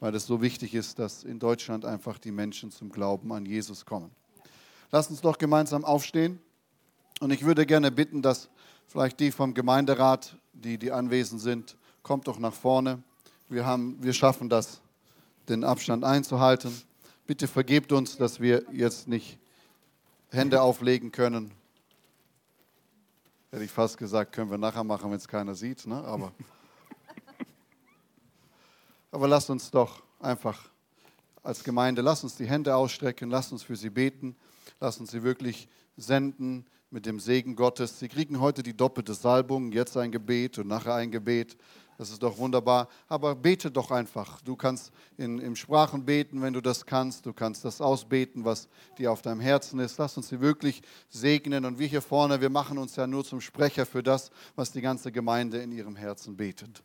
weil 0.00 0.14
es 0.14 0.26
so 0.26 0.42
wichtig 0.42 0.74
ist, 0.74 0.98
dass 0.98 1.22
in 1.22 1.38
Deutschland 1.38 1.84
einfach 1.84 2.18
die 2.18 2.32
Menschen 2.32 2.72
zum 2.72 2.90
Glauben 2.90 3.32
an 3.32 3.46
Jesus 3.46 3.84
kommen. 3.84 4.10
Lasst 4.90 5.10
uns 5.10 5.20
doch 5.20 5.38
gemeinsam 5.38 5.84
aufstehen. 5.84 6.40
Und 7.22 7.30
ich 7.30 7.44
würde 7.44 7.66
gerne 7.66 7.92
bitten, 7.92 8.20
dass 8.20 8.48
vielleicht 8.88 9.20
die 9.20 9.30
vom 9.30 9.54
Gemeinderat, 9.54 10.36
die, 10.54 10.76
die 10.76 10.90
anwesend 10.90 11.40
sind, 11.40 11.76
kommt 12.02 12.26
doch 12.26 12.40
nach 12.40 12.52
vorne. 12.52 13.00
Wir, 13.48 13.64
haben, 13.64 13.96
wir 14.02 14.12
schaffen 14.12 14.48
das, 14.48 14.80
den 15.48 15.62
Abstand 15.62 16.02
einzuhalten. 16.02 16.82
Bitte 17.24 17.46
vergebt 17.46 17.92
uns, 17.92 18.16
dass 18.16 18.40
wir 18.40 18.64
jetzt 18.72 19.06
nicht 19.06 19.38
Hände 20.30 20.62
auflegen 20.62 21.12
können. 21.12 21.52
Hätte 23.52 23.62
ich 23.62 23.70
fast 23.70 23.98
gesagt, 23.98 24.32
können 24.32 24.50
wir 24.50 24.58
nachher 24.58 24.82
machen, 24.82 25.08
wenn 25.08 25.18
es 25.18 25.28
keiner 25.28 25.54
sieht. 25.54 25.86
Ne? 25.86 26.02
Aber, 26.02 26.32
aber 29.12 29.28
lasst 29.28 29.48
uns 29.48 29.70
doch 29.70 30.02
einfach 30.18 30.58
als 31.44 31.62
Gemeinde, 31.62 32.02
lasst 32.02 32.24
uns 32.24 32.34
die 32.34 32.46
Hände 32.46 32.74
ausstrecken, 32.74 33.30
lasst 33.30 33.52
uns 33.52 33.62
für 33.62 33.76
sie 33.76 33.90
beten, 33.90 34.34
lasst 34.80 34.98
uns 34.98 35.12
sie 35.12 35.22
wirklich 35.22 35.68
senden 35.96 36.66
mit 36.92 37.06
dem 37.06 37.18
Segen 37.18 37.56
Gottes. 37.56 37.98
Sie 37.98 38.08
kriegen 38.08 38.38
heute 38.38 38.62
die 38.62 38.76
doppelte 38.76 39.14
Salbung, 39.14 39.72
jetzt 39.72 39.96
ein 39.96 40.12
Gebet 40.12 40.58
und 40.58 40.68
nachher 40.68 40.94
ein 40.94 41.10
Gebet. 41.10 41.56
Das 41.98 42.10
ist 42.10 42.22
doch 42.22 42.38
wunderbar. 42.38 42.88
Aber 43.08 43.34
bete 43.34 43.70
doch 43.70 43.90
einfach. 43.90 44.40
Du 44.42 44.56
kannst 44.56 44.92
in, 45.16 45.38
in 45.38 45.56
Sprachen 45.56 46.04
beten, 46.04 46.42
wenn 46.42 46.52
du 46.52 46.60
das 46.60 46.84
kannst. 46.84 47.26
Du 47.26 47.32
kannst 47.32 47.64
das 47.64 47.80
ausbeten, 47.80 48.44
was 48.44 48.68
dir 48.98 49.10
auf 49.10 49.22
deinem 49.22 49.40
Herzen 49.40 49.78
ist. 49.80 49.98
Lass 49.98 50.16
uns 50.16 50.28
sie 50.28 50.40
wirklich 50.40 50.82
segnen. 51.08 51.64
Und 51.64 51.78
wir 51.78 51.86
hier 51.86 52.02
vorne, 52.02 52.40
wir 52.40 52.50
machen 52.50 52.76
uns 52.76 52.96
ja 52.96 53.06
nur 53.06 53.24
zum 53.24 53.40
Sprecher 53.40 53.86
für 53.86 54.02
das, 54.02 54.30
was 54.56 54.72
die 54.72 54.80
ganze 54.80 55.12
Gemeinde 55.12 55.58
in 55.58 55.72
ihrem 55.72 55.96
Herzen 55.96 56.36
betet. 56.36 56.82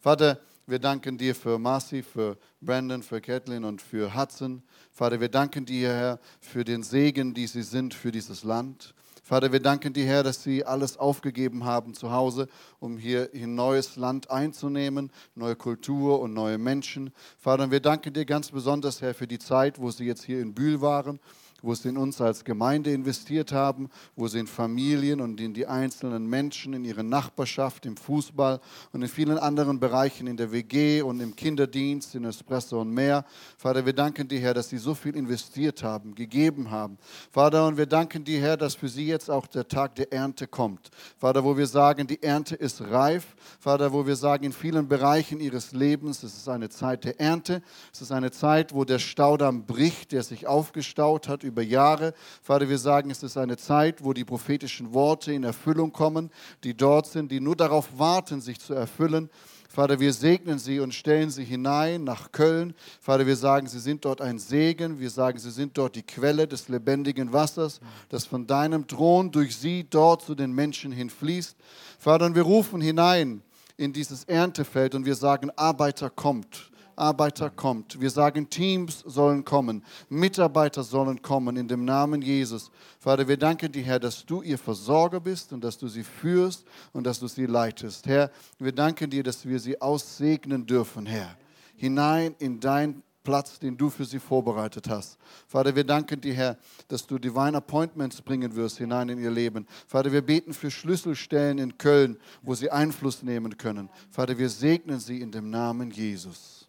Vater, 0.00 0.40
wir 0.66 0.78
danken 0.78 1.18
dir 1.18 1.34
für 1.34 1.58
Marcy, 1.58 2.02
für 2.02 2.38
Brandon, 2.60 3.02
für 3.02 3.20
Kathleen 3.20 3.64
und 3.64 3.82
für 3.82 4.14
Hudson. 4.14 4.62
Vater, 4.92 5.20
wir 5.20 5.28
danken 5.28 5.66
dir, 5.66 5.88
Herr, 5.88 6.20
für 6.40 6.64
den 6.64 6.82
Segen, 6.82 7.34
die 7.34 7.46
sie 7.48 7.62
sind 7.62 7.94
für 7.94 8.12
dieses 8.12 8.44
Land. 8.44 8.94
Vater, 9.24 9.52
wir 9.52 9.60
danken 9.60 9.92
dir, 9.92 10.04
Herr, 10.04 10.24
dass 10.24 10.42
sie 10.42 10.64
alles 10.64 10.96
aufgegeben 10.96 11.64
haben 11.64 11.94
zu 11.94 12.10
Hause, 12.10 12.48
um 12.80 12.98
hier 12.98 13.30
ein 13.32 13.54
neues 13.54 13.94
Land 13.94 14.30
einzunehmen, 14.32 15.12
neue 15.36 15.54
Kultur 15.54 16.20
und 16.20 16.34
neue 16.34 16.58
Menschen. 16.58 17.12
Vater, 17.38 17.70
wir 17.70 17.78
danken 17.78 18.12
dir 18.12 18.24
ganz 18.24 18.50
besonders, 18.50 19.00
Herr, 19.00 19.14
für 19.14 19.28
die 19.28 19.38
Zeit, 19.38 19.80
wo 19.80 19.92
sie 19.92 20.06
jetzt 20.06 20.24
hier 20.24 20.40
in 20.40 20.54
Bühl 20.54 20.80
waren 20.80 21.20
wo 21.62 21.74
sie 21.74 21.88
in 21.88 21.96
uns 21.96 22.20
als 22.20 22.44
Gemeinde 22.44 22.92
investiert 22.92 23.52
haben, 23.52 23.88
wo 24.16 24.28
sie 24.28 24.40
in 24.40 24.46
Familien 24.46 25.20
und 25.20 25.40
in 25.40 25.54
die 25.54 25.66
einzelnen 25.66 26.26
Menschen, 26.26 26.74
in 26.74 26.84
ihre 26.84 27.04
Nachbarschaft, 27.04 27.86
im 27.86 27.96
Fußball 27.96 28.60
und 28.92 29.02
in 29.02 29.08
vielen 29.08 29.38
anderen 29.38 29.78
Bereichen, 29.80 30.26
in 30.26 30.36
der 30.36 30.52
WG 30.52 31.02
und 31.02 31.20
im 31.20 31.36
Kinderdienst, 31.36 32.14
in 32.14 32.24
Espresso 32.24 32.80
und 32.80 32.90
mehr. 32.90 33.24
Vater, 33.56 33.86
wir 33.86 33.92
danken 33.92 34.26
dir, 34.26 34.40
Herr, 34.40 34.54
dass 34.54 34.68
sie 34.68 34.78
so 34.78 34.94
viel 34.94 35.16
investiert 35.16 35.82
haben, 35.82 36.14
gegeben 36.14 36.70
haben. 36.70 36.98
Vater, 37.30 37.66
und 37.66 37.76
wir 37.76 37.86
danken 37.86 38.24
dir, 38.24 38.40
Herr, 38.40 38.56
dass 38.56 38.74
für 38.74 38.88
sie 38.88 39.06
jetzt 39.06 39.30
auch 39.30 39.46
der 39.46 39.68
Tag 39.68 39.94
der 39.94 40.12
Ernte 40.12 40.46
kommt. 40.46 40.90
Vater, 41.18 41.44
wo 41.44 41.56
wir 41.56 41.66
sagen, 41.66 42.06
die 42.06 42.22
Ernte 42.22 42.56
ist 42.56 42.80
reif. 42.80 43.36
Vater, 43.60 43.92
wo 43.92 44.06
wir 44.06 44.16
sagen, 44.16 44.44
in 44.44 44.52
vielen 44.52 44.88
Bereichen 44.88 45.40
ihres 45.40 45.72
Lebens, 45.72 46.22
es 46.22 46.36
ist 46.36 46.48
eine 46.48 46.68
Zeit 46.68 47.04
der 47.04 47.20
Ernte. 47.20 47.62
Es 47.92 48.02
ist 48.02 48.12
eine 48.12 48.30
Zeit, 48.32 48.74
wo 48.74 48.84
der 48.84 48.98
Staudamm 48.98 49.64
bricht, 49.64 50.12
der 50.12 50.22
sich 50.22 50.46
aufgestaut 50.46 51.28
hat 51.28 51.42
über 51.42 51.51
Jahre. 51.60 52.14
Vater, 52.42 52.70
wir 52.70 52.78
sagen, 52.78 53.10
es 53.10 53.22
ist 53.22 53.36
eine 53.36 53.58
Zeit, 53.58 54.02
wo 54.02 54.14
die 54.14 54.24
prophetischen 54.24 54.94
Worte 54.94 55.34
in 55.34 55.44
Erfüllung 55.44 55.92
kommen, 55.92 56.30
die 56.64 56.74
dort 56.74 57.06
sind, 57.06 57.30
die 57.30 57.40
nur 57.40 57.56
darauf 57.56 57.98
warten, 57.98 58.40
sich 58.40 58.58
zu 58.58 58.72
erfüllen. 58.72 59.28
Vater, 59.68 60.00
wir 60.00 60.12
segnen 60.12 60.58
sie 60.58 60.80
und 60.80 60.92
stellen 60.92 61.30
sie 61.30 61.44
hinein 61.44 62.04
nach 62.04 62.30
Köln. 62.32 62.74
Vater, 63.00 63.26
wir 63.26 63.36
sagen, 63.36 63.66
sie 63.66 63.80
sind 63.80 64.04
dort 64.04 64.20
ein 64.20 64.38
Segen. 64.38 65.00
Wir 65.00 65.08
sagen, 65.08 65.38
sie 65.38 65.50
sind 65.50 65.78
dort 65.78 65.96
die 65.96 66.02
Quelle 66.02 66.46
des 66.46 66.68
lebendigen 66.68 67.32
Wassers, 67.32 67.80
das 68.10 68.26
von 68.26 68.46
deinem 68.46 68.86
Thron 68.86 69.30
durch 69.30 69.56
sie 69.56 69.86
dort 69.88 70.22
zu 70.22 70.34
den 70.34 70.52
Menschen 70.52 70.92
hinfließt. 70.92 71.56
Vater, 71.98 72.26
und 72.26 72.34
wir 72.34 72.42
rufen 72.42 72.82
hinein 72.82 73.42
in 73.78 73.94
dieses 73.94 74.24
Erntefeld 74.24 74.94
und 74.94 75.06
wir 75.06 75.14
sagen, 75.14 75.50
Arbeiter 75.56 76.10
kommt. 76.10 76.70
Arbeiter 76.96 77.50
kommt. 77.50 78.00
Wir 78.00 78.10
sagen, 78.10 78.48
Teams 78.48 79.00
sollen 79.06 79.44
kommen, 79.44 79.84
Mitarbeiter 80.08 80.82
sollen 80.82 81.22
kommen 81.22 81.56
in 81.56 81.68
dem 81.68 81.84
Namen 81.84 82.22
Jesus. 82.22 82.70
Vater, 82.98 83.26
wir 83.28 83.36
danken 83.36 83.70
dir, 83.72 83.82
Herr, 83.82 84.00
dass 84.00 84.24
du 84.24 84.42
ihr 84.42 84.58
Versorger 84.58 85.20
bist 85.20 85.52
und 85.52 85.62
dass 85.62 85.78
du 85.78 85.88
sie 85.88 86.04
führst 86.04 86.64
und 86.92 87.04
dass 87.04 87.20
du 87.20 87.26
sie 87.26 87.46
leitest. 87.46 88.06
Herr, 88.06 88.30
wir 88.58 88.72
danken 88.72 89.10
dir, 89.10 89.22
dass 89.22 89.46
wir 89.46 89.58
sie 89.58 89.80
aussegnen 89.80 90.66
dürfen, 90.66 91.06
Herr, 91.06 91.36
hinein 91.76 92.34
in 92.38 92.60
dein 92.60 93.02
Platz, 93.22 93.58
den 93.58 93.76
du 93.76 93.88
für 93.90 94.04
sie 94.04 94.18
vorbereitet 94.18 94.88
hast. 94.88 95.18
Vater, 95.46 95.74
wir 95.74 95.84
danken 95.84 96.20
dir, 96.20 96.34
Herr, 96.34 96.56
dass 96.88 97.06
du 97.06 97.18
Divine 97.18 97.56
Appointments 97.56 98.20
bringen 98.20 98.54
wirst 98.54 98.78
hinein 98.78 99.08
in 99.08 99.18
ihr 99.18 99.30
Leben. 99.30 99.66
Vater, 99.86 100.12
wir 100.12 100.22
beten 100.22 100.52
für 100.52 100.70
Schlüsselstellen 100.70 101.58
in 101.58 101.78
Köln, 101.78 102.18
wo 102.42 102.54
sie 102.54 102.70
Einfluss 102.70 103.22
nehmen 103.22 103.56
können. 103.56 103.88
Vater, 104.10 104.38
wir 104.38 104.48
segnen 104.48 104.98
sie 104.98 105.20
in 105.20 105.30
dem 105.30 105.50
Namen 105.50 105.90
Jesus. 105.90 106.61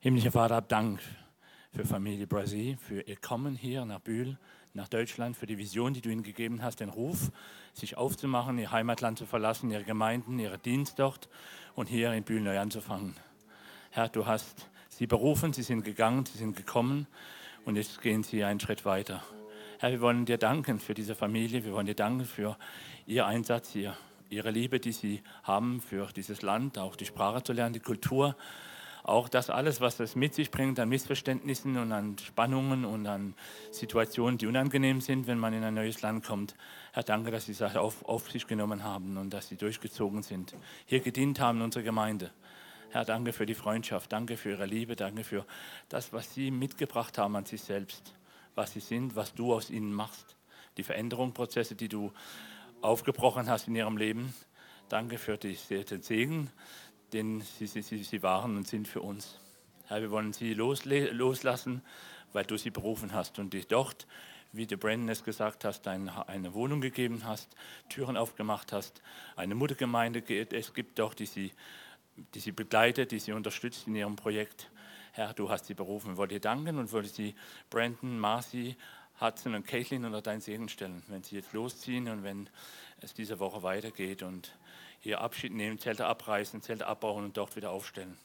Himmlischer 0.00 0.30
Vater, 0.30 0.60
Dank 0.62 1.00
für 1.74 1.84
Familie 1.84 2.28
Brasil, 2.28 2.76
für 2.76 3.00
ihr 3.00 3.16
Kommen 3.16 3.56
hier 3.56 3.84
nach 3.84 3.98
Bühl, 3.98 4.38
nach 4.72 4.86
Deutschland, 4.86 5.36
für 5.36 5.46
die 5.46 5.58
Vision, 5.58 5.92
die 5.92 6.00
du 6.00 6.08
ihnen 6.08 6.22
gegeben 6.22 6.62
hast, 6.62 6.78
den 6.78 6.88
Ruf, 6.88 7.32
sich 7.72 7.96
aufzumachen, 7.96 8.58
ihr 8.58 8.70
Heimatland 8.70 9.18
zu 9.18 9.26
verlassen, 9.26 9.72
ihre 9.72 9.82
Gemeinden, 9.82 10.38
ihren 10.38 10.62
Dienst 10.62 11.00
dort 11.00 11.28
und 11.74 11.88
hier 11.88 12.12
in 12.12 12.22
Bühl 12.22 12.40
neu 12.40 12.60
anzufangen. 12.60 13.16
Herr, 13.90 14.08
du 14.08 14.24
hast 14.24 14.68
sie 14.88 15.08
berufen, 15.08 15.52
sie 15.52 15.64
sind 15.64 15.84
gegangen, 15.84 16.24
sie 16.26 16.38
sind 16.38 16.56
gekommen 16.56 17.08
und 17.64 17.74
jetzt 17.74 18.00
gehen 18.00 18.22
sie 18.22 18.44
einen 18.44 18.60
Schritt 18.60 18.84
weiter. 18.84 19.24
Herr, 19.80 19.90
wir 19.90 20.00
wollen 20.00 20.26
dir 20.26 20.38
danken 20.38 20.78
für 20.78 20.94
diese 20.94 21.16
Familie, 21.16 21.64
wir 21.64 21.72
wollen 21.72 21.86
dir 21.86 21.96
danken 21.96 22.24
für 22.24 22.56
ihr 23.08 23.26
Einsatz 23.26 23.72
hier, 23.72 23.96
ihre 24.30 24.52
Liebe, 24.52 24.78
die 24.78 24.92
sie 24.92 25.24
haben 25.42 25.80
für 25.80 26.06
dieses 26.14 26.42
Land, 26.42 26.78
auch 26.78 26.94
die 26.94 27.06
Sprache 27.06 27.42
zu 27.42 27.52
lernen, 27.52 27.72
die 27.72 27.80
Kultur 27.80 28.36
auch 29.08 29.28
das 29.28 29.48
alles, 29.48 29.80
was 29.80 29.96
das 29.96 30.16
mit 30.16 30.34
sich 30.34 30.50
bringt 30.50 30.78
an 30.78 30.88
Missverständnissen 30.88 31.78
und 31.78 31.92
an 31.92 32.18
Spannungen 32.18 32.84
und 32.84 33.06
an 33.06 33.34
Situationen, 33.70 34.38
die 34.38 34.46
unangenehm 34.46 35.00
sind, 35.00 35.26
wenn 35.26 35.38
man 35.38 35.54
in 35.54 35.64
ein 35.64 35.74
neues 35.74 36.02
Land 36.02 36.26
kommt. 36.26 36.54
Herr, 36.92 37.02
danke, 37.02 37.30
dass 37.30 37.46
Sie 37.46 37.54
das 37.54 37.76
auf, 37.76 38.04
auf 38.04 38.30
sich 38.30 38.46
genommen 38.46 38.84
haben 38.84 39.16
und 39.16 39.32
dass 39.32 39.48
Sie 39.48 39.56
durchgezogen 39.56 40.22
sind, 40.22 40.54
hier 40.84 41.00
gedient 41.00 41.40
haben 41.40 41.58
in 41.58 41.64
unserer 41.64 41.84
Gemeinde. 41.84 42.30
Herr, 42.90 43.04
danke 43.04 43.32
für 43.32 43.46
die 43.46 43.54
Freundschaft, 43.54 44.12
danke 44.12 44.36
für 44.36 44.50
Ihre 44.50 44.66
Liebe, 44.66 44.94
danke 44.94 45.24
für 45.24 45.46
das, 45.88 46.12
was 46.12 46.34
Sie 46.34 46.50
mitgebracht 46.50 47.16
haben 47.18 47.34
an 47.34 47.46
sich 47.46 47.62
selbst, 47.62 48.14
was 48.54 48.72
Sie 48.72 48.80
sind, 48.80 49.16
was 49.16 49.34
du 49.34 49.54
aus 49.54 49.70
ihnen 49.70 49.92
machst, 49.92 50.36
die 50.76 50.82
Veränderungsprozesse, 50.82 51.74
die 51.74 51.88
du 51.88 52.12
aufgebrochen 52.82 53.48
hast 53.48 53.68
in 53.68 53.74
Ihrem 53.74 53.96
Leben. 53.96 54.34
Danke 54.88 55.18
für 55.18 55.36
die, 55.36 55.56
den 55.68 56.02
Segen, 56.02 56.50
denn 57.12 57.40
sie, 57.40 57.66
sie, 57.66 57.82
sie 57.82 58.22
waren 58.22 58.56
und 58.56 58.66
sind 58.66 58.88
für 58.88 59.00
uns. 59.00 59.38
Herr, 59.86 60.02
wir 60.02 60.10
wollen 60.10 60.32
sie 60.32 60.54
loslassen, 60.54 61.82
weil 62.32 62.44
du 62.44 62.56
sie 62.58 62.70
berufen 62.70 63.12
hast 63.12 63.38
und 63.38 63.54
dich 63.54 63.66
dort, 63.66 64.06
wie 64.52 64.66
du 64.66 64.76
Brandon 64.76 65.08
es 65.08 65.24
gesagt 65.24 65.64
hast, 65.64 65.86
eine 65.86 66.54
Wohnung 66.54 66.80
gegeben 66.80 67.24
hast, 67.24 67.48
Türen 67.88 68.16
aufgemacht 68.16 68.72
hast, 68.72 69.02
eine 69.36 69.54
Muttergemeinde 69.54 70.22
es 70.52 70.74
gibt 70.74 70.98
doch, 70.98 71.14
die 71.14 71.26
sie, 71.26 71.52
die 72.34 72.40
sie 72.40 72.52
begleitet, 72.52 73.12
die 73.12 73.18
sie 73.18 73.32
unterstützt 73.32 73.86
in 73.86 73.94
ihrem 73.94 74.16
Projekt. 74.16 74.70
Herr, 75.12 75.32
du 75.34 75.50
hast 75.50 75.66
sie 75.66 75.74
berufen. 75.74 76.12
Ich 76.12 76.16
wollte 76.16 76.34
dir 76.34 76.40
danken 76.40 76.78
und 76.78 76.92
wollte 76.92 77.08
sie 77.08 77.34
Brandon, 77.70 78.18
Marcy, 78.18 78.76
Hudson 79.20 79.54
und 79.54 79.66
Caitlin 79.66 80.04
unter 80.04 80.22
deinen 80.22 80.40
Segen 80.40 80.68
stellen, 80.68 81.02
wenn 81.08 81.22
sie 81.22 81.36
jetzt 81.36 81.52
losziehen 81.52 82.08
und 82.08 82.22
wenn 82.22 82.48
es 83.00 83.14
diese 83.14 83.40
Woche 83.40 83.62
weitergeht 83.62 84.22
und 84.22 84.52
hier 85.08 85.22
Abschied 85.22 85.54
nehmen, 85.54 85.78
Zelte 85.78 86.04
abreißen, 86.04 86.60
Zelte 86.60 86.86
abbauen 86.86 87.24
und 87.24 87.36
dort 87.38 87.56
wieder 87.56 87.70
aufstellen. 87.70 88.18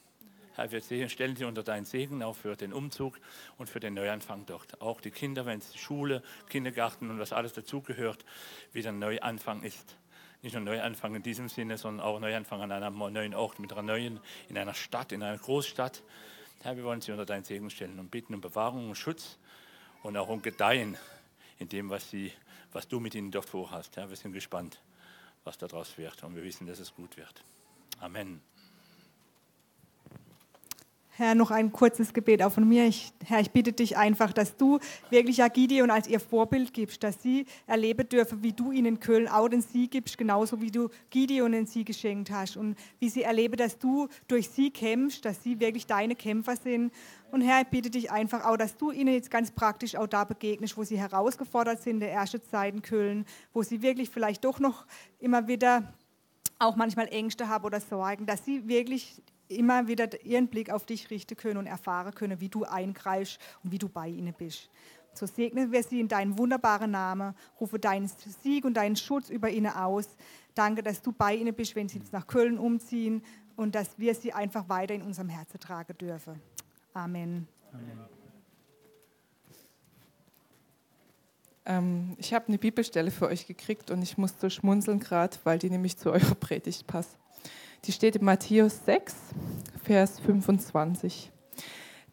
Herr, 0.56 0.70
wir 0.70 1.08
stellen 1.08 1.38
sie 1.38 1.46
unter 1.46 1.64
deinen 1.64 1.86
Segen 1.86 2.22
auch 2.22 2.36
für 2.36 2.58
den 2.58 2.74
Umzug 2.74 3.22
und 3.58 3.70
für 3.70 3.80
den 3.80 3.94
Neuanfang 3.94 4.46
dort. 4.46 4.82
Auch 4.82 5.00
die 5.00 5.10
Kinder, 5.10 5.46
wenn 5.46 5.60
es 5.60 5.78
Schule, 5.78 6.22
Kindergarten 6.50 7.10
und 7.10 7.20
was 7.20 7.32
alles 7.32 7.54
dazugehört, 7.54 8.26
wieder 8.74 8.90
ein 8.90 9.00
Neuanfang 9.00 9.64
ist. 9.64 9.96
Nicht 10.42 10.56
nur 10.56 10.62
Neuanfang 10.62 11.16
in 11.16 11.24
diesem 11.24 11.48
Sinne, 11.48 11.78
sondern 11.78 12.06
auch 12.06 12.20
Neuanfang 12.20 12.62
an 12.62 12.74
einem 12.74 12.98
neuen 12.98 13.34
Ort, 13.34 13.60
mit 13.60 13.72
einer 13.72 13.82
neuen, 13.82 14.20
in 14.50 14.58
einer 14.58 14.74
Stadt, 14.74 15.14
in 15.14 15.24
einer 15.24 15.38
Großstadt. 15.38 16.04
Herr, 16.64 16.76
wir 16.76 16.84
wollen 16.84 17.00
sie 17.00 17.14
unter 17.14 17.26
deinen 17.26 17.46
Segen 17.46 17.70
stellen 17.70 17.98
und 17.98 18.12
bitten 18.12 18.34
um 18.34 18.42
Bewahrung 18.42 18.90
und 18.90 18.96
Schutz 18.96 19.38
und 20.02 20.18
auch 20.18 20.28
um 20.28 20.42
Gedeihen 20.42 20.98
in 21.60 21.70
dem, 21.70 21.90
was, 21.90 22.10
sie, 22.10 22.34
was 22.74 22.90
du 22.90 23.00
mit 23.00 23.16
ihnen 23.16 23.32
dort 23.32 23.46
vorhast. 23.46 23.96
Herr, 23.96 24.10
wir 24.10 24.18
sind 24.18 24.34
gespannt 24.34 24.82
was 25.44 25.58
daraus 25.58 25.98
wird. 25.98 26.24
Und 26.24 26.36
wir 26.36 26.44
wissen, 26.44 26.68
dass 26.68 26.80
es 26.80 26.94
gut 26.94 27.18
wird. 27.18 27.44
Amen. 28.00 28.42
Herr, 31.16 31.36
noch 31.36 31.52
ein 31.52 31.72
kurzes 31.72 32.12
Gebet 32.12 32.42
auch 32.42 32.52
von 32.52 32.68
mir. 32.68 32.88
Ich, 32.88 33.14
Herr, 33.24 33.40
ich 33.40 33.52
bitte 33.52 33.72
dich 33.72 33.98
einfach, 33.98 34.34
dass 34.34 34.58
du 34.58 34.80
wirklich 35.12 35.38
ja 35.38 35.48
Gideon 35.48 35.92
als 35.92 36.08
ihr 36.08 36.20
Vorbild 36.20 36.74
gibst, 36.74 37.04
dass 37.04 37.22
sie 37.22 37.46
erleben 37.68 38.10
dürfen, 38.10 38.42
wie 38.42 38.52
du 38.52 38.72
ihnen 38.72 39.00
Köln 39.00 39.28
auch 39.28 39.48
den 39.48 39.62
Sieg 39.62 39.92
gibst, 39.92 40.18
genauso 40.18 40.60
wie 40.60 40.72
du 40.72 40.90
Gideon 41.12 41.52
den 41.52 41.68
Sieg 41.68 41.86
geschenkt 41.86 42.32
hast 42.32 42.58
und 42.58 42.76
wie 43.00 43.10
sie 43.10 43.22
erleben, 43.22 43.58
dass 43.58 43.78
du 43.78 44.08
durch 44.28 44.50
sie 44.50 44.72
kämpfst, 44.72 45.24
dass 45.24 45.44
sie 45.44 45.60
wirklich 45.60 45.86
deine 45.86 46.16
Kämpfer 46.16 46.56
sind. 46.56 46.92
Und 47.32 47.42
Herr, 47.42 47.62
ich 47.62 47.68
bitte 47.68 47.92
dich 47.92 48.10
einfach 48.10 48.44
auch, 48.46 48.58
dass 48.58 48.76
du 48.78 48.90
ihnen 48.90 49.14
jetzt 49.14 49.30
ganz 49.30 49.52
praktisch 49.52 49.96
auch 49.96 50.08
da 50.08 50.24
begegnest, 50.24 50.78
wo 50.78 50.84
sie 50.84 50.98
herausgefordert 50.98 51.80
sind, 51.84 52.00
der 52.00 52.10
erste 52.10 52.42
Zeit 52.42 52.74
in 52.74 52.82
Köln, 52.82 53.26
wo 53.54 53.62
sie 53.62 53.84
wirklich 53.84 54.10
vielleicht 54.10 54.44
doch 54.44 54.60
noch 54.60 54.88
immer 55.20 55.48
wieder 55.48 55.94
auch 56.58 56.76
manchmal 56.76 57.08
Ängste 57.10 57.50
haben 57.50 57.66
oder 57.66 57.80
Sorgen, 57.82 58.26
dass 58.26 58.46
sie 58.46 58.68
wirklich 58.68 59.22
immer 59.48 59.88
wieder 59.88 60.24
ihren 60.26 60.48
Blick 60.48 60.70
auf 60.70 60.86
dich 60.86 61.10
richten 61.10 61.36
können 61.36 61.58
und 61.58 61.68
erfahren 61.68 62.14
können, 62.14 62.40
wie 62.40 62.50
du 62.50 62.64
eingreifst 62.64 63.40
und 63.64 63.72
wie 63.72 63.78
du 63.78 63.90
bei 63.90 64.08
ihnen 64.08 64.34
bist. 64.34 64.70
So 65.14 65.28
segnen 65.28 65.72
wir 65.72 65.84
sie 65.84 66.00
in 66.00 66.08
deinen 66.08 66.38
wunderbaren 66.38 66.92
Namen, 66.92 67.36
rufe 67.60 67.78
deinen 67.78 68.08
Sieg 68.08 68.66
und 68.66 68.76
deinen 68.76 68.96
Schutz 68.96 69.30
über 69.30 69.50
ihnen 69.50 69.72
aus. 69.72 70.08
Danke, 70.56 70.82
dass 70.82 71.02
du 71.02 71.12
bei 71.12 71.36
ihnen 71.36 71.54
bist, 71.54 71.76
wenn 71.76 71.88
sie 71.88 72.00
jetzt 72.00 72.14
nach 72.14 72.26
Köln 72.26 72.58
umziehen 72.58 73.22
und 73.56 73.76
dass 73.76 74.00
wir 74.00 74.16
sie 74.16 74.34
einfach 74.34 74.70
weiter 74.70 74.96
in 74.96 75.04
unserem 75.04 75.30
Herzen 75.30 75.60
tragen 75.60 75.96
dürfen. 75.98 76.42
Amen. 76.94 77.48
Ähm, 81.66 82.16
ich 82.18 82.34
habe 82.34 82.48
eine 82.48 82.58
Bibelstelle 82.58 83.12
für 83.12 83.28
euch 83.28 83.48
gekriegt 83.48 83.92
und 83.92 84.02
ich 84.02 84.18
musste 84.18 84.50
schmunzeln 84.50 85.00
gerade, 85.00 85.38
weil 85.44 85.60
die 85.60 85.70
nämlich 85.70 85.98
zu 85.98 86.12
eurer 86.12 86.36
Predigt 86.36 86.88
passt. 86.88 87.18
Die 87.86 87.92
steht 87.92 88.16
in 88.16 88.24
Matthäus 88.24 88.86
6, 88.86 89.14
Vers 89.84 90.18
25. 90.22 91.32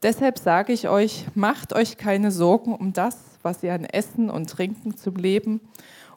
Deshalb 0.02 0.40
sage 0.40 0.72
ich 0.72 0.88
euch, 0.88 1.26
macht 1.36 1.74
euch 1.74 1.96
keine 1.96 2.32
Sorgen 2.32 2.74
um 2.74 2.92
das, 2.92 3.16
was 3.42 3.62
ihr 3.62 3.72
an 3.72 3.84
Essen 3.84 4.30
und 4.30 4.50
Trinken 4.50 4.96
zum 4.96 5.14
Leben 5.14 5.60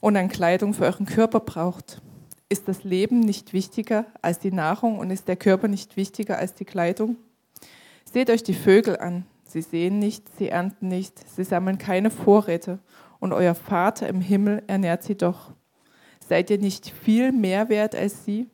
und 0.01 0.17
an 0.17 0.29
Kleidung 0.29 0.73
für 0.73 0.85
euren 0.85 1.05
Körper 1.05 1.39
braucht. 1.39 2.01
Ist 2.49 2.67
das 2.67 2.83
Leben 2.83 3.19
nicht 3.19 3.53
wichtiger 3.53 4.07
als 4.23 4.39
die 4.39 4.51
Nahrung 4.51 4.97
und 4.97 5.11
ist 5.11 5.27
der 5.27 5.35
Körper 5.35 5.67
nicht 5.67 5.97
wichtiger 5.97 6.39
als 6.39 6.55
die 6.55 6.65
Kleidung? 6.65 7.17
Seht 8.11 8.31
euch 8.31 8.41
die 8.41 8.55
Vögel 8.55 8.97
an. 8.97 9.27
Sie 9.45 9.61
sehen 9.61 9.99
nicht, 9.99 10.35
sie 10.35 10.49
ernten 10.49 10.87
nicht, 10.87 11.29
sie 11.29 11.43
sammeln 11.43 11.77
keine 11.77 12.09
Vorräte 12.09 12.79
und 13.19 13.33
euer 13.33 13.53
Vater 13.53 14.07
im 14.07 14.19
Himmel 14.19 14.63
ernährt 14.65 15.03
sie 15.03 15.15
doch. 15.15 15.51
Seid 16.27 16.49
ihr 16.49 16.57
nicht 16.57 16.89
viel 16.89 17.31
mehr 17.31 17.69
wert 17.69 17.93
als 17.93 18.25
sie? 18.25 18.49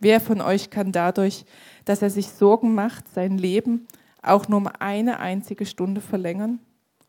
Wer 0.00 0.20
von 0.20 0.40
euch 0.40 0.70
kann 0.70 0.92
dadurch, 0.92 1.44
dass 1.84 2.02
er 2.02 2.10
sich 2.10 2.28
Sorgen 2.28 2.74
macht, 2.74 3.08
sein 3.12 3.38
Leben 3.38 3.88
auch 4.22 4.48
nur 4.48 4.58
um 4.58 4.68
eine 4.78 5.20
einzige 5.20 5.66
Stunde 5.66 6.00
verlängern? 6.00 6.60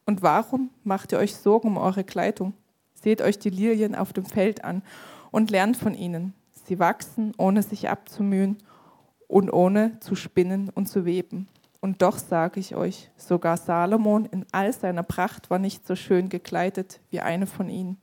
Und 0.05 0.21
warum 0.21 0.71
macht 0.83 1.11
ihr 1.11 1.19
euch 1.19 1.35
Sorgen 1.35 1.67
um 1.67 1.77
eure 1.77 2.03
Kleidung? 2.03 2.53
Seht 2.95 3.21
euch 3.21 3.37
die 3.37 3.51
Lilien 3.51 3.95
auf 3.95 4.11
dem 4.11 4.25
Feld 4.25 4.63
an 4.63 4.81
und 5.31 5.51
lernt 5.51 5.77
von 5.77 5.93
ihnen. 5.93 6.33
Sie 6.65 6.79
wachsen, 6.79 7.33
ohne 7.37 7.61
sich 7.63 7.89
abzumühen 7.89 8.57
und 9.27 9.51
ohne 9.51 9.99
zu 9.99 10.15
spinnen 10.15 10.69
und 10.69 10.87
zu 10.87 11.05
weben. 11.05 11.47
Und 11.81 12.01
doch 12.01 12.17
sage 12.17 12.59
ich 12.59 12.75
euch, 12.75 13.09
sogar 13.15 13.55
Salomon 13.55 14.25
in 14.25 14.45
all 14.51 14.73
seiner 14.73 15.03
Pracht 15.03 15.49
war 15.49 15.59
nicht 15.59 15.87
so 15.87 15.95
schön 15.95 16.27
gekleidet 16.27 16.99
wie 17.09 17.21
eine 17.21 17.47
von 17.47 17.69
ihnen. 17.69 17.97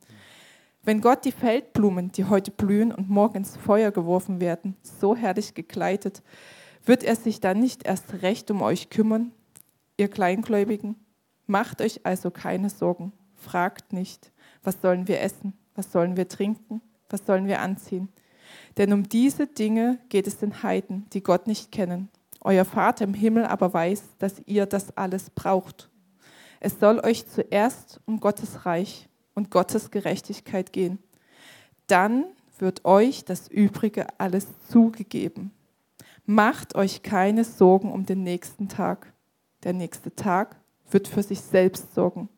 Wenn 0.87 1.01
Gott 1.01 1.24
die 1.24 1.32
Feldblumen, 1.32 2.12
die 2.12 2.26
heute 2.26 2.53
blühen 2.53 2.93
und 2.93 3.11
morgen 3.11 3.39
ins 3.39 3.57
Feuer 3.57 3.91
geworfen 3.91 4.41
werden, 4.41 4.76
so 4.82 5.16
herrlich 5.16 5.55
gekleidet, 5.55 6.22
wird 6.84 7.03
er 7.03 7.16
sich 7.16 7.41
dann 7.41 7.59
nicht 7.59 7.84
erst 7.84 8.22
recht 8.22 8.53
um 8.53 8.62
euch 8.62 8.89
kümmern, 8.89 9.32
ihr 9.97 10.07
Kleingläubigen? 10.07 10.95
Macht 11.49 11.80
euch 11.80 12.07
also 12.07 12.30
keine 12.30 12.70
Sorgen. 12.70 13.12
Fragt 13.34 13.93
nicht, 13.93 14.30
was 14.62 14.80
sollen 14.80 15.09
wir 15.09 15.20
essen, 15.20 15.55
was 15.74 15.91
sollen 15.91 16.16
wir 16.16 16.28
trinken, 16.28 16.80
was 17.11 17.26
sollen 17.26 17.49
wir 17.49 17.61
anziehen. 17.62 18.09
Denn 18.76 18.93
um 18.93 19.09
diese 19.09 19.49
Dinge 19.49 19.99
geht 20.09 20.28
es 20.28 20.39
den 20.39 20.62
Heiden, 20.62 21.07
die 21.12 21.24
Gott 21.24 21.49
nicht 21.49 21.72
kennen. 21.72 22.11
Euer 22.43 22.64
Vater 22.64 23.03
im 23.03 23.14
Himmel 23.14 23.47
aber 23.47 23.74
weiß, 23.74 24.05
dass 24.20 24.41
ihr 24.47 24.66
das 24.66 24.97
alles 24.97 25.30
braucht. 25.30 25.91
Es 26.61 26.78
soll 26.78 27.01
euch 27.01 27.26
zuerst 27.26 28.01
um 28.07 28.20
Gottes 28.20 28.64
Reich 28.64 29.09
und 29.37 29.53
Gottes 29.53 29.93
Gerechtigkeit 29.93 30.72
gehen. 30.72 30.99
Dann 31.87 32.24
wird 32.59 32.84
euch 32.84 33.24
das 33.24 33.47
Übrige 33.47 34.07
alles 34.18 34.49
zugegeben. 34.68 35.53
Macht 36.24 36.74
euch 36.74 37.03
keine 37.03 37.45
Sorgen 37.45 37.93
um 37.93 38.05
den 38.05 38.24
nächsten 38.24 38.68
Tag. 38.68 39.12
Der 39.62 39.72
nächste 39.72 40.14
Tag 40.16 40.57
wird 40.91 41.07
für 41.07 41.22
sich 41.22 41.41
selbst 41.41 41.95
sorgen. 41.95 42.28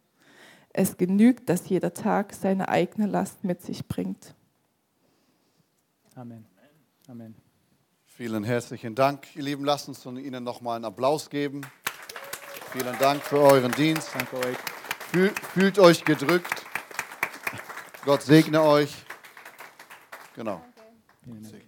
Es 0.70 0.98
genügt, 0.98 1.48
dass 1.48 1.68
jeder 1.68 1.94
Tag 1.94 2.34
seine 2.34 2.68
eigene 2.68 3.06
Last 3.06 3.44
mit 3.44 3.62
sich 3.62 3.86
bringt. 3.88 4.34
Amen. 6.14 6.44
Amen. 7.08 7.34
Vielen 8.04 8.44
herzlichen 8.44 8.94
Dank, 8.94 9.34
ihr 9.36 9.44
Lieben. 9.44 9.64
Lasst 9.64 9.88
uns 9.88 10.04
Ihnen 10.04 10.44
nochmal 10.44 10.76
einen 10.76 10.84
Applaus 10.84 11.30
geben. 11.30 11.62
Vielen 12.72 12.98
Dank 12.98 13.22
für 13.22 13.38
euren 13.38 13.72
Dienst. 13.72 14.10
Danke 14.12 14.36
euch. 14.36 14.56
Fühlt, 15.10 15.38
fühlt 15.38 15.78
euch 15.78 16.04
gedrückt. 16.04 16.67
Gott 18.08 18.22
segne 18.22 18.62
euch. 18.62 19.04
Genau. 20.34 20.64
Vielen 21.24 21.42
Dank. 21.42 21.67